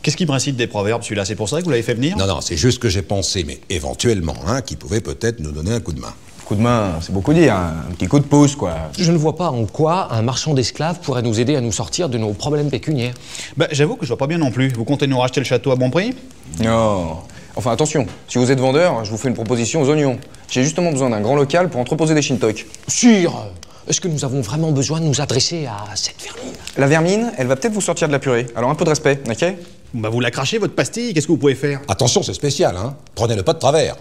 [0.03, 1.25] Qu'est-ce qui principe des proverbes, celui-là?
[1.25, 2.17] C'est pour ça que vous l'avez fait venir?
[2.17, 5.73] Non, non, c'est juste que j'ai pensé, mais éventuellement, hein, qui pouvait peut-être nous donner
[5.73, 6.13] un coup de main.
[6.45, 7.75] Coup de main, c'est beaucoup dire, hein.
[7.91, 8.73] un petit coup de pouce, quoi.
[8.97, 12.09] Je ne vois pas en quoi un marchand d'esclaves pourrait nous aider à nous sortir
[12.09, 13.15] de nos problèmes pécuniaires.
[13.57, 14.69] Bah, j'avoue que je vois pas bien non plus.
[14.69, 16.15] Vous comptez nous racheter le château à bon prix?
[16.63, 17.17] Non.
[17.59, 20.19] Enfin, attention, si vous êtes vendeur, je vous fais une proposition aux oignons.
[20.49, 22.67] J'ai justement besoin d'un grand local pour entreposer des shintok.
[22.87, 23.33] Sire,
[23.89, 26.53] est-ce que nous avons vraiment besoin de nous adresser à cette vermine?
[26.77, 28.47] La vermine, elle va peut-être vous sortir de la purée.
[28.55, 29.55] Alors un peu de respect, ok?
[29.95, 31.81] Bah, vous la crachez, votre pastille, qu'est-ce que vous pouvez faire?
[31.89, 33.97] Attention, c'est spécial, hein Prenez-le pas de travers.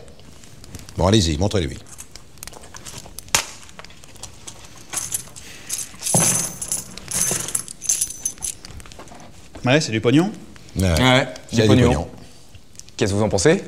[0.97, 1.77] Bon, allez-y, montrez-lui.
[9.65, 10.29] Ouais, c'est du pognon?
[10.77, 11.87] Ouais, a du du pognon.
[11.87, 12.07] pognon.
[12.97, 13.63] Qu'est-ce que vous en pensez?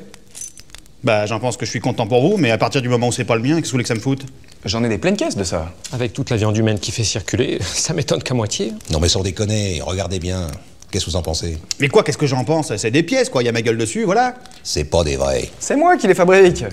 [1.04, 3.12] Bah, j'en pense que je suis content pour vous, mais à partir du moment où
[3.12, 4.26] c'est pas le mien, qu'est-ce que vous voulez que ça me foute?
[4.66, 5.72] J'en ai des pleines caisses de ça.
[5.92, 8.74] Avec toute la viande humaine qui fait circuler, ça m'étonne qu'à moitié.
[8.92, 10.48] Non mais sans déconner, regardez bien.
[10.90, 11.58] Qu'est-ce que vous en pensez?
[11.80, 12.76] Mais quoi, qu'est-ce que j'en pense?
[12.78, 14.36] C'est des pièces, quoi, il y a ma gueule dessus, voilà.
[14.64, 15.50] C'est pas des vrais.
[15.60, 16.64] C'est moi qui les fabrique.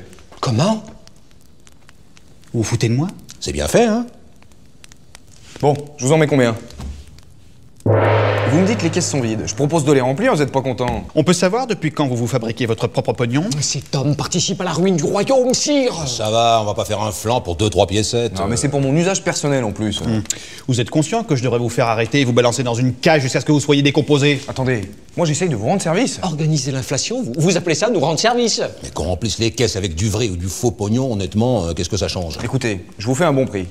[0.40, 0.84] Comment?
[2.52, 3.08] Vous vous foutez de moi?
[3.40, 4.06] C'est bien fait, hein?
[5.60, 6.56] Bon, je vous en mets combien?
[8.54, 9.42] Vous me dites que les caisses sont vides.
[9.46, 12.14] Je propose de les remplir, vous êtes pas content On peut savoir depuis quand vous
[12.14, 16.30] vous fabriquez votre propre pognon Cet homme participe à la ruine du royaume, sire Ça
[16.30, 18.38] va, on va pas faire un flanc pour deux, trois piécettes.
[18.38, 20.00] Non, mais c'est pour mon usage personnel en plus.
[20.00, 20.22] Hmm.
[20.68, 23.22] Vous êtes conscient que je devrais vous faire arrêter et vous balancer dans une cage
[23.22, 26.20] jusqu'à ce que vous soyez décomposé Attendez, moi j'essaye de vous rendre service.
[26.22, 29.96] Organiser l'inflation, vous, vous appelez ça nous rendre service Mais qu'on remplisse les caisses avec
[29.96, 32.38] du vrai ou du faux pognon, honnêtement, euh, qu'est-ce que ça change?
[32.44, 33.66] Écoutez, je vous fais un bon prix.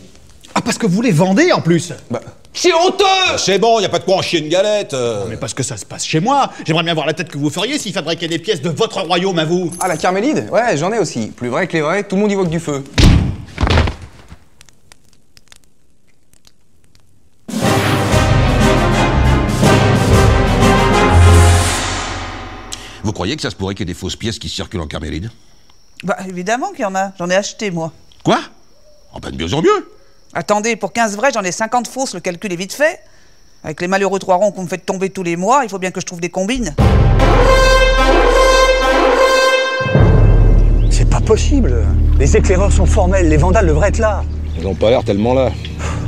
[0.56, 2.20] Ah, parce que vous les vendez en plus Bah,
[2.54, 3.04] C'est honteux
[3.38, 4.94] C'est bon, y a pas de quoi en chier une galette.
[4.94, 5.26] euh.
[5.28, 7.50] Mais parce que ça se passe chez moi J'aimerais bien voir la tête que vous
[7.50, 10.92] feriez s'il fabriquait des pièces de votre royaume à vous ah, la carmélide Ouais, j'en
[10.94, 11.28] ai aussi.
[11.28, 12.84] Plus vrai que les vrais, tout le monde y voit que du feu.
[23.04, 24.88] Vous croyez que ça se pourrait qu'il y ait des fausses pièces qui circulent en
[24.88, 25.30] carmélide?
[26.04, 27.12] Bah, évidemment qu'il y en a.
[27.18, 27.92] J'en ai acheté, moi.
[28.24, 28.40] Quoi?
[29.12, 29.90] En pas de mieux en mieux
[30.36, 33.00] Attendez, pour 15 vrais, j'en ai 50 fausses, le calcul est vite fait.
[33.64, 35.92] Avec les malheureux trois ronds qu'on me fait tomber tous les mois, il faut bien
[35.92, 36.74] que je trouve des combines.
[40.90, 41.86] C'est pas possible.
[42.18, 44.24] Les éclaireurs sont formels, les vandales devraient être là.
[44.60, 45.52] Ils ont pas l'air tellement là.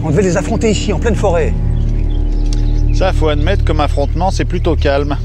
[0.04, 1.54] On devait les affronter ici, en pleine forêt.
[2.96, 5.18] Ça, faut admettre, comme affrontement, c'est plutôt calme.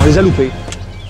[0.00, 0.50] On les a loupés.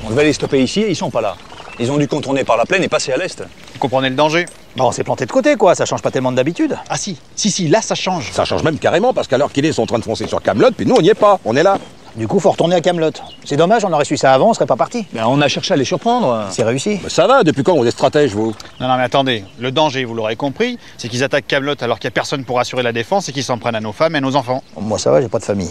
[0.05, 1.37] On devait les stopper ici et ils sont pas là.
[1.79, 3.41] Ils ont dû contourner par la plaine et passer à l'est.
[3.41, 4.47] Vous comprenez le danger?
[4.77, 5.75] Bon, on s'est planté de côté, quoi.
[5.75, 6.77] Ça change pas tellement d'habitude.
[6.89, 8.33] Ah si, si, si, là ça change.
[8.33, 10.27] Ça change même carrément parce qu'à l'heure qu'il est, ils sont en train de foncer
[10.27, 11.79] sur Camelot, puis nous on n'y est pas, on est là.
[12.17, 13.13] Du coup, faut retourner à Camelot.
[13.45, 15.07] C'est dommage, on aurait su ça avant, on serait pas parti.
[15.13, 16.47] Ben, on a cherché à les surprendre.
[16.51, 16.99] C'est réussi.
[17.05, 18.53] Mais ça va, depuis quand vous êtes stratège, vous?
[18.81, 22.09] Non, non, mais attendez, le danger, vous l'aurez compris, c'est qu'ils attaquent Camelot alors qu'il
[22.09, 24.19] n'y a personne pour assurer la défense et qu'ils s'en prennent à nos femmes et
[24.19, 24.65] à nos enfants.
[24.77, 25.71] Moi, ça va, j'ai pas de famille.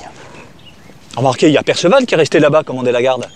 [1.16, 3.28] Remarquez, il y a Perceval qui est resté là-bas, commander la garde.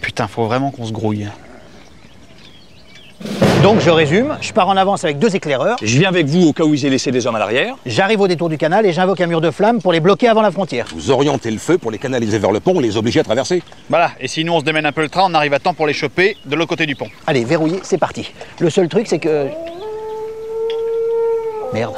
[0.00, 1.28] Putain, faut vraiment qu'on se grouille.
[3.62, 5.76] Donc, je résume, je pars en avance avec deux éclaireurs.
[5.82, 7.76] Je viens avec vous au cas où ils aient laissé des hommes à l'arrière.
[7.84, 10.40] J'arrive au détour du canal et j'invoque un mur de flammes pour les bloquer avant
[10.40, 10.86] la frontière.
[10.94, 13.62] Vous orientez le feu pour les canaliser vers le pont et les obliger à traverser.
[13.90, 15.74] Voilà, et si nous on se démène un peu le train, on arrive à temps
[15.74, 17.08] pour les choper de l'autre côté du pont.
[17.26, 18.32] Allez, verrouillé, c'est parti.
[18.60, 19.48] Le seul truc, c'est que.
[21.74, 21.96] Merde.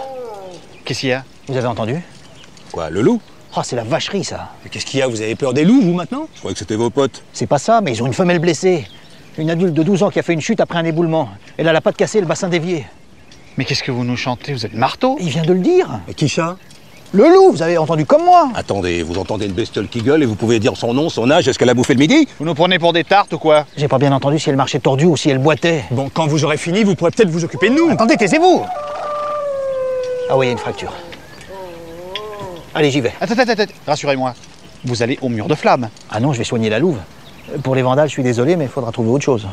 [0.85, 1.25] Qu'est-ce qu'il y a?
[1.47, 2.03] Vous avez entendu?
[2.73, 3.21] Quoi, le loup?
[3.57, 4.49] Oh, c'est la vacherie, ça.
[4.65, 6.27] Mais qu'est-ce qu'il y a Vous avez peur des loups, vous, maintenant?
[6.35, 7.23] Je croyais que c'était vos potes.
[7.35, 8.87] C'est pas ça, mais ils ont une femelle blessée.
[9.37, 11.29] Une adulte de 12 ans qui a fait une chute après un éboulement.
[11.59, 12.87] Elle a la patte cassée et le bassin dévié.
[13.59, 14.53] Mais qu'est-ce que vous nous chantez?
[14.55, 15.17] Vous êtes marteau?
[15.21, 15.87] Il vient de le dire.
[16.09, 16.57] Et qui ça?
[17.13, 18.49] Le loup, vous avez entendu comme moi.
[18.55, 21.47] Attendez, vous entendez une bestiole qui gueule et vous pouvez dire son nom, son âge,
[21.47, 22.27] est-ce qu'elle a bouffé le midi?
[22.39, 23.67] Vous nous prenez pour des tartes ou quoi?
[23.77, 25.85] J'ai pas bien entendu si elle marchait tordue ou si elle boitait.
[25.91, 27.91] Bon, quand vous aurez fini, vous pourrez peut-être vous occuper de nous.
[27.91, 28.63] Attendez, taisez-vous
[30.31, 30.95] Ah oui, il y a une fracture.
[32.75, 33.13] Allez, j'y vais.
[33.21, 34.35] Attends, attends, attends, rassurez-moi.
[34.85, 35.89] Vous allez au mur de flamme.
[36.11, 36.99] Ah non, je vais soigner la louve.
[37.63, 39.47] Pour les vandales, je suis désolé, mais il faudra trouver autre chose.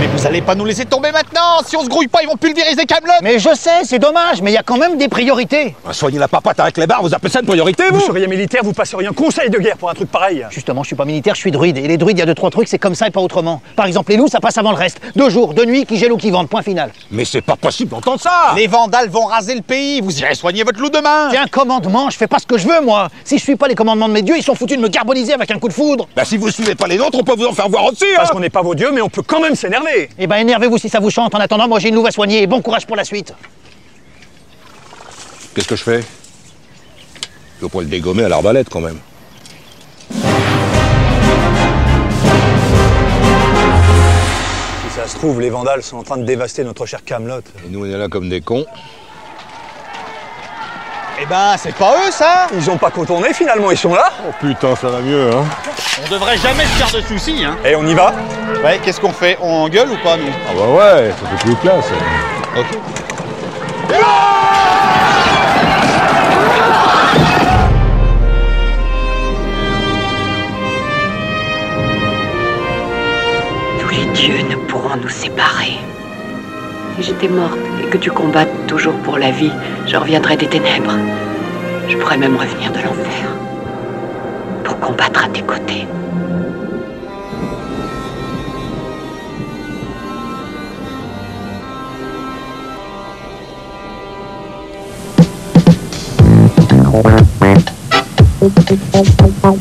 [0.00, 2.36] Mais vous allez pas nous laisser tomber maintenant Si on se grouille pas, ils vont
[2.38, 5.74] pulvériser Camelot Mais je sais, c'est dommage, mais il y a quand même des priorités.
[5.86, 8.26] Ah, Soignez la papate avec les barres, vous appelez ça une priorité, vous Vous seriez
[8.26, 10.46] militaire, vous passeriez un conseil de guerre pour un truc pareil.
[10.48, 11.76] Justement, je suis pas militaire, je suis druide.
[11.76, 13.60] Et les druides, il y a deux, trois trucs, c'est comme ça et pas autrement.
[13.76, 15.02] Par exemple, les loups, ça passe avant le reste.
[15.16, 16.92] Deux jours, deux nuits, qui gèlent ou qui vendent, point final.
[17.10, 20.62] Mais c'est pas possible d'entendre ça Les vandales vont raser le pays, vous irez soigner
[20.64, 23.08] votre loup demain C'est un commandement, je fais pas ce que je veux, moi.
[23.22, 25.34] Si je suis pas les commandements de mes dieux, ils sont foutus de me carboniser
[25.34, 26.08] avec un coup de foudre.
[26.16, 28.16] Bah si vous suivez pas les nôtres, on peut vous en faire voir aussi, hein
[28.16, 29.89] Parce qu'on n'est pas vos dieux, mais on peut quand même s'énerver.
[30.18, 31.34] Eh ben, énervez-vous si ça vous chante.
[31.34, 33.34] En attendant, moi j'ai une louve à soigner et bon courage pour la suite.
[35.54, 36.04] Qu'est-ce que je fais?
[37.60, 38.98] Je pourrais le dégommer à l'arbalète quand même.
[44.82, 47.40] Si ça se trouve, les vandales sont en train de dévaster notre cher Camelot.
[47.66, 48.64] Et nous on est là comme des cons.
[51.22, 54.32] Eh ben, c'est pas eux, ça Ils ont pas contourné, finalement, ils sont là Oh
[54.40, 55.44] putain, ça va mieux, hein
[55.98, 58.14] On devrait jamais se faire de soucis, hein Et on y va
[58.64, 59.36] Ouais, qu'est-ce qu'on fait?
[59.40, 60.32] On gueule ou pas, nous?
[60.48, 61.86] Ah bah ouais, ça fait plus classe.
[62.56, 62.78] Ok.
[73.80, 75.78] Tous les dieux ne pourront nous séparer.
[76.96, 79.52] Si j'étais morte et que tu combattes toujours pour la vie,
[79.86, 80.92] je reviendrais des ténèbres.
[81.88, 83.26] Je pourrais même revenir de l'enfer.
[84.78, 85.86] Combattre à tes côtés.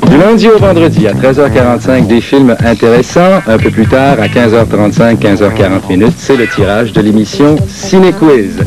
[0.09, 3.41] Du lundi au vendredi à 13h45, des films intéressants.
[3.47, 8.57] Un peu plus tard, à 15h35, 15h40 minutes, c'est le tirage de l'émission Ciné Quiz.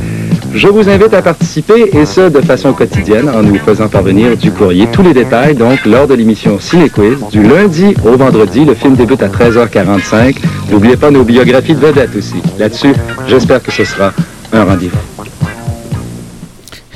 [0.55, 4.53] Je vous invite à participer et ce de façon quotidienne en nous faisant parvenir du
[4.53, 4.87] courrier.
[4.93, 8.65] Tous les détails donc lors de l'émission Ciné Quiz du lundi au vendredi.
[8.65, 10.37] Le film débute à 13h45.
[10.71, 12.37] N'oubliez pas nos biographies de vedettes aussi.
[12.59, 12.93] Là-dessus,
[13.29, 14.13] j'espère que ce sera
[14.53, 14.99] un rendez-vous.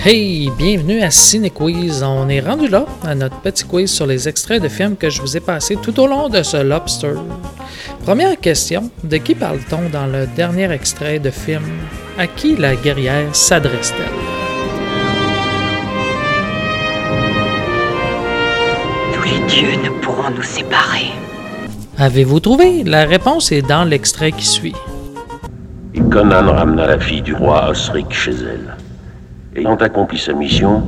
[0.04, 2.02] Hey, bienvenue à Ciné Quiz.
[2.02, 5.22] On est rendu là à notre petit quiz sur les extraits de films que je
[5.22, 7.14] vous ai passés tout au long de ce Lobster.
[8.04, 11.62] Première question, de qui parle-t-on dans le dernier extrait de film?
[12.18, 14.06] À qui la guerrière s'adresse-t-elle
[19.12, 21.12] Tous les dieux ne pourront nous séparer.
[21.98, 22.84] Avez-vous trouvé?
[22.84, 24.74] La réponse est dans l'extrait qui suit.
[25.92, 28.76] Et Conan ramena la fille du roi Osric chez elle.
[29.54, 30.84] Ayant accompli sa mission,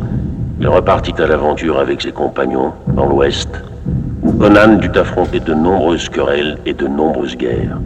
[0.59, 3.51] il repartit à l'aventure avec ses compagnons dans l'ouest,
[4.23, 7.79] où Conan dut affronter de nombreuses querelles et de nombreuses guerres.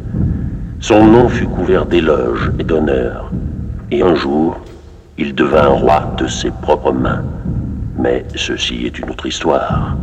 [0.82, 3.30] Son nom fut couvert d'éloges et d'honneurs,
[3.92, 4.56] et un jour,
[5.16, 7.22] il devint roi de ses propres mains.
[7.96, 9.96] Mais ceci est une autre histoire.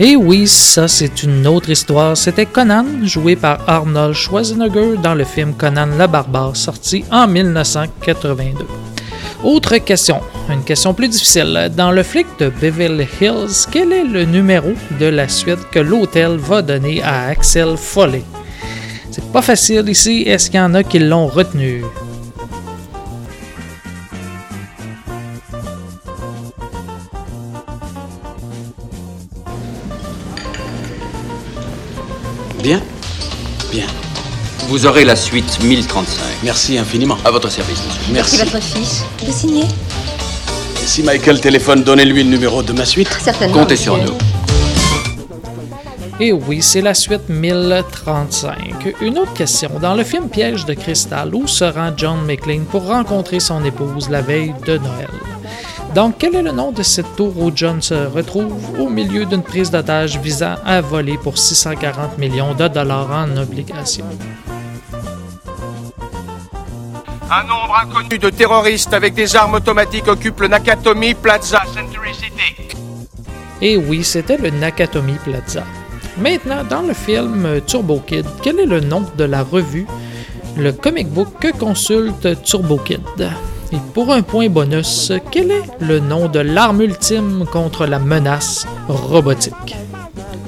[0.00, 2.16] Et oui, ça c'est une autre histoire.
[2.16, 8.66] C'était Conan, joué par Arnold Schwarzenegger dans le film Conan le Barbare, sorti en 1982.
[9.44, 10.18] Autre question,
[10.50, 11.70] une question plus difficile.
[11.76, 16.38] Dans le flic de Beverly Hills, quel est le numéro de la suite que l'hôtel
[16.38, 18.24] va donner à Axel Foley?
[19.18, 21.82] C'est pas facile ici, est-ce qu'il y en a qui l'ont retenu?
[32.62, 32.80] Bien
[33.72, 33.86] Bien.
[34.68, 36.22] Vous aurez la suite 1035.
[36.44, 37.16] Merci infiniment.
[37.24, 38.12] À votre service, monsieur.
[38.12, 38.36] Merci.
[38.38, 39.02] votre fils.
[39.26, 39.64] Vous signez?
[40.76, 43.18] Si Michael téléphone, donnez-lui le numéro de ma suite.
[43.20, 43.58] Certainement.
[43.58, 44.16] Comptez sur nous.
[46.20, 48.96] Et oui, c'est la suite 1035.
[49.02, 49.70] Une autre question.
[49.80, 54.10] Dans le film Piège de cristal, où se rend John McClane pour rencontrer son épouse
[54.10, 55.10] la veille de Noël?
[55.94, 59.44] Donc, quel est le nom de cette tour où John se retrouve au milieu d'une
[59.44, 64.04] prise d'otage visant à voler pour 640 millions de dollars en obligations?
[67.30, 72.76] Un nombre inconnu de terroristes avec des armes automatiques occupe le Nakatomi Plaza, Century City.
[73.60, 75.62] Et oui, c'était le Nakatomi Plaza.
[76.20, 79.86] Maintenant, dans le film Turbo Kid, quel est le nom de la revue,
[80.56, 83.00] le comic book que consulte Turbo Kid?
[83.72, 88.66] Et pour un point bonus, quel est le nom de l'arme ultime contre la menace
[88.88, 89.76] robotique?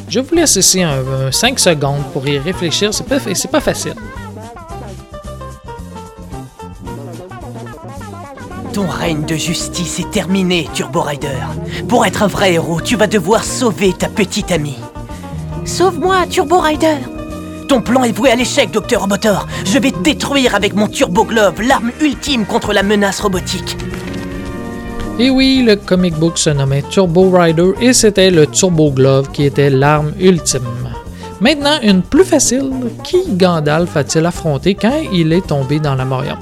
[0.08, 0.82] Je vous laisse ici
[1.30, 3.94] 5 secondes pour y réfléchir, c'est pas, facile.
[8.72, 11.28] Ton règne de justice est terminé, Turbo Rider.
[11.88, 14.78] Pour être un vrai héros, tu vas devoir sauver ta petite amie.
[15.64, 16.96] Sauve-moi, Turbo Rider
[17.68, 19.46] Ton plan est voué à l'échec, Docteur Robotor.
[19.64, 23.76] Je vais te détruire avec mon Turbo Glove, l'arme ultime contre la menace robotique.
[25.18, 29.44] Et oui, le comic book se nommait Turbo Rider et c'était le Turbo Glove qui
[29.44, 30.62] était l'arme ultime.
[31.40, 32.70] Maintenant, une plus facile,
[33.04, 36.38] qui Gandalf a-t-il affronté quand il est tombé dans la Moria?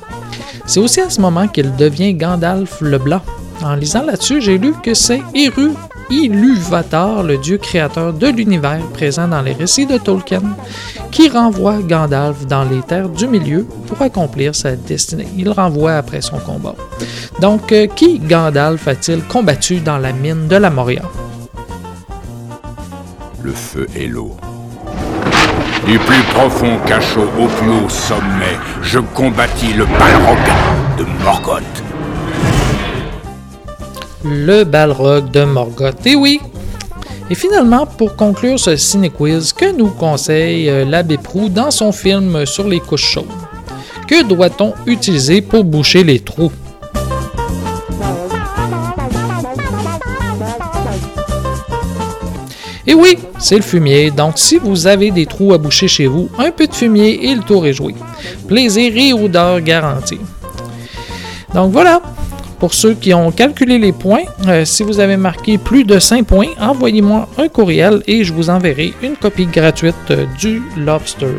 [0.67, 3.21] C'est aussi à ce moment qu'il devient Gandalf le Blanc.
[3.63, 5.71] En lisant là-dessus, j'ai lu que c'est Eru
[6.11, 10.43] Iluvatar, le dieu créateur de l'univers présent dans les récits de Tolkien,
[11.11, 15.29] qui renvoie Gandalf dans les terres du milieu pour accomplir sa destinée.
[15.37, 16.75] Il renvoie après son combat.
[17.41, 21.03] Donc, euh, qui Gandalf a-t-il combattu dans la mine de la Moria?
[23.43, 24.37] Le feu et l'eau.
[25.87, 30.39] Du plus profond cachot au plus haut sommet, je combattis le Balrog
[30.99, 31.88] de Morgoth
[34.25, 36.07] le Balrog de Morgoth.
[36.07, 36.41] Et oui!
[37.31, 42.47] Et finalement, pour conclure ce cinéquiz, que nous conseille euh, l'abbé Prou dans son film
[42.47, 43.27] sur les couches chaudes?
[44.07, 46.53] Que doit-on utiliser pour boucher les trous?
[52.87, 56.31] Et oui, c'est le fumier, donc si vous avez des trous à boucher chez vous,
[56.39, 57.95] un peu de fumier et le tour est joué.
[58.47, 60.21] Plaisir et odeur garantie.
[61.55, 62.01] Donc voilà,
[62.59, 66.27] pour ceux qui ont calculé les points, euh, si vous avez marqué plus de 5
[66.27, 71.37] points, envoyez-moi un courriel et je vous enverrai une copie gratuite euh, du Lobster.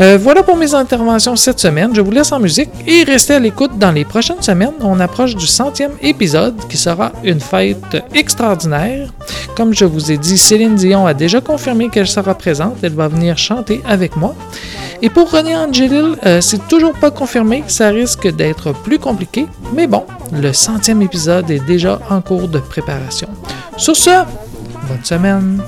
[0.00, 1.94] Euh, voilà pour mes interventions cette semaine.
[1.94, 4.72] Je vous laisse en musique et restez à l'écoute dans les prochaines semaines.
[4.80, 9.12] On approche du centième épisode qui sera une fête extraordinaire.
[9.54, 12.78] Comme je vous ai dit, Céline Dion a déjà confirmé qu'elle sera présente.
[12.82, 14.34] Elle va venir chanter avec moi.
[15.04, 17.64] Et pour René Angelil, euh, c'est toujours pas confirmé.
[17.66, 19.46] Ça risque d'être plus compliqué.
[19.74, 23.28] Mais bon, le centième épisode est déjà en cours de préparation.
[23.76, 24.10] Sur ce,
[24.88, 25.60] bonne semaine.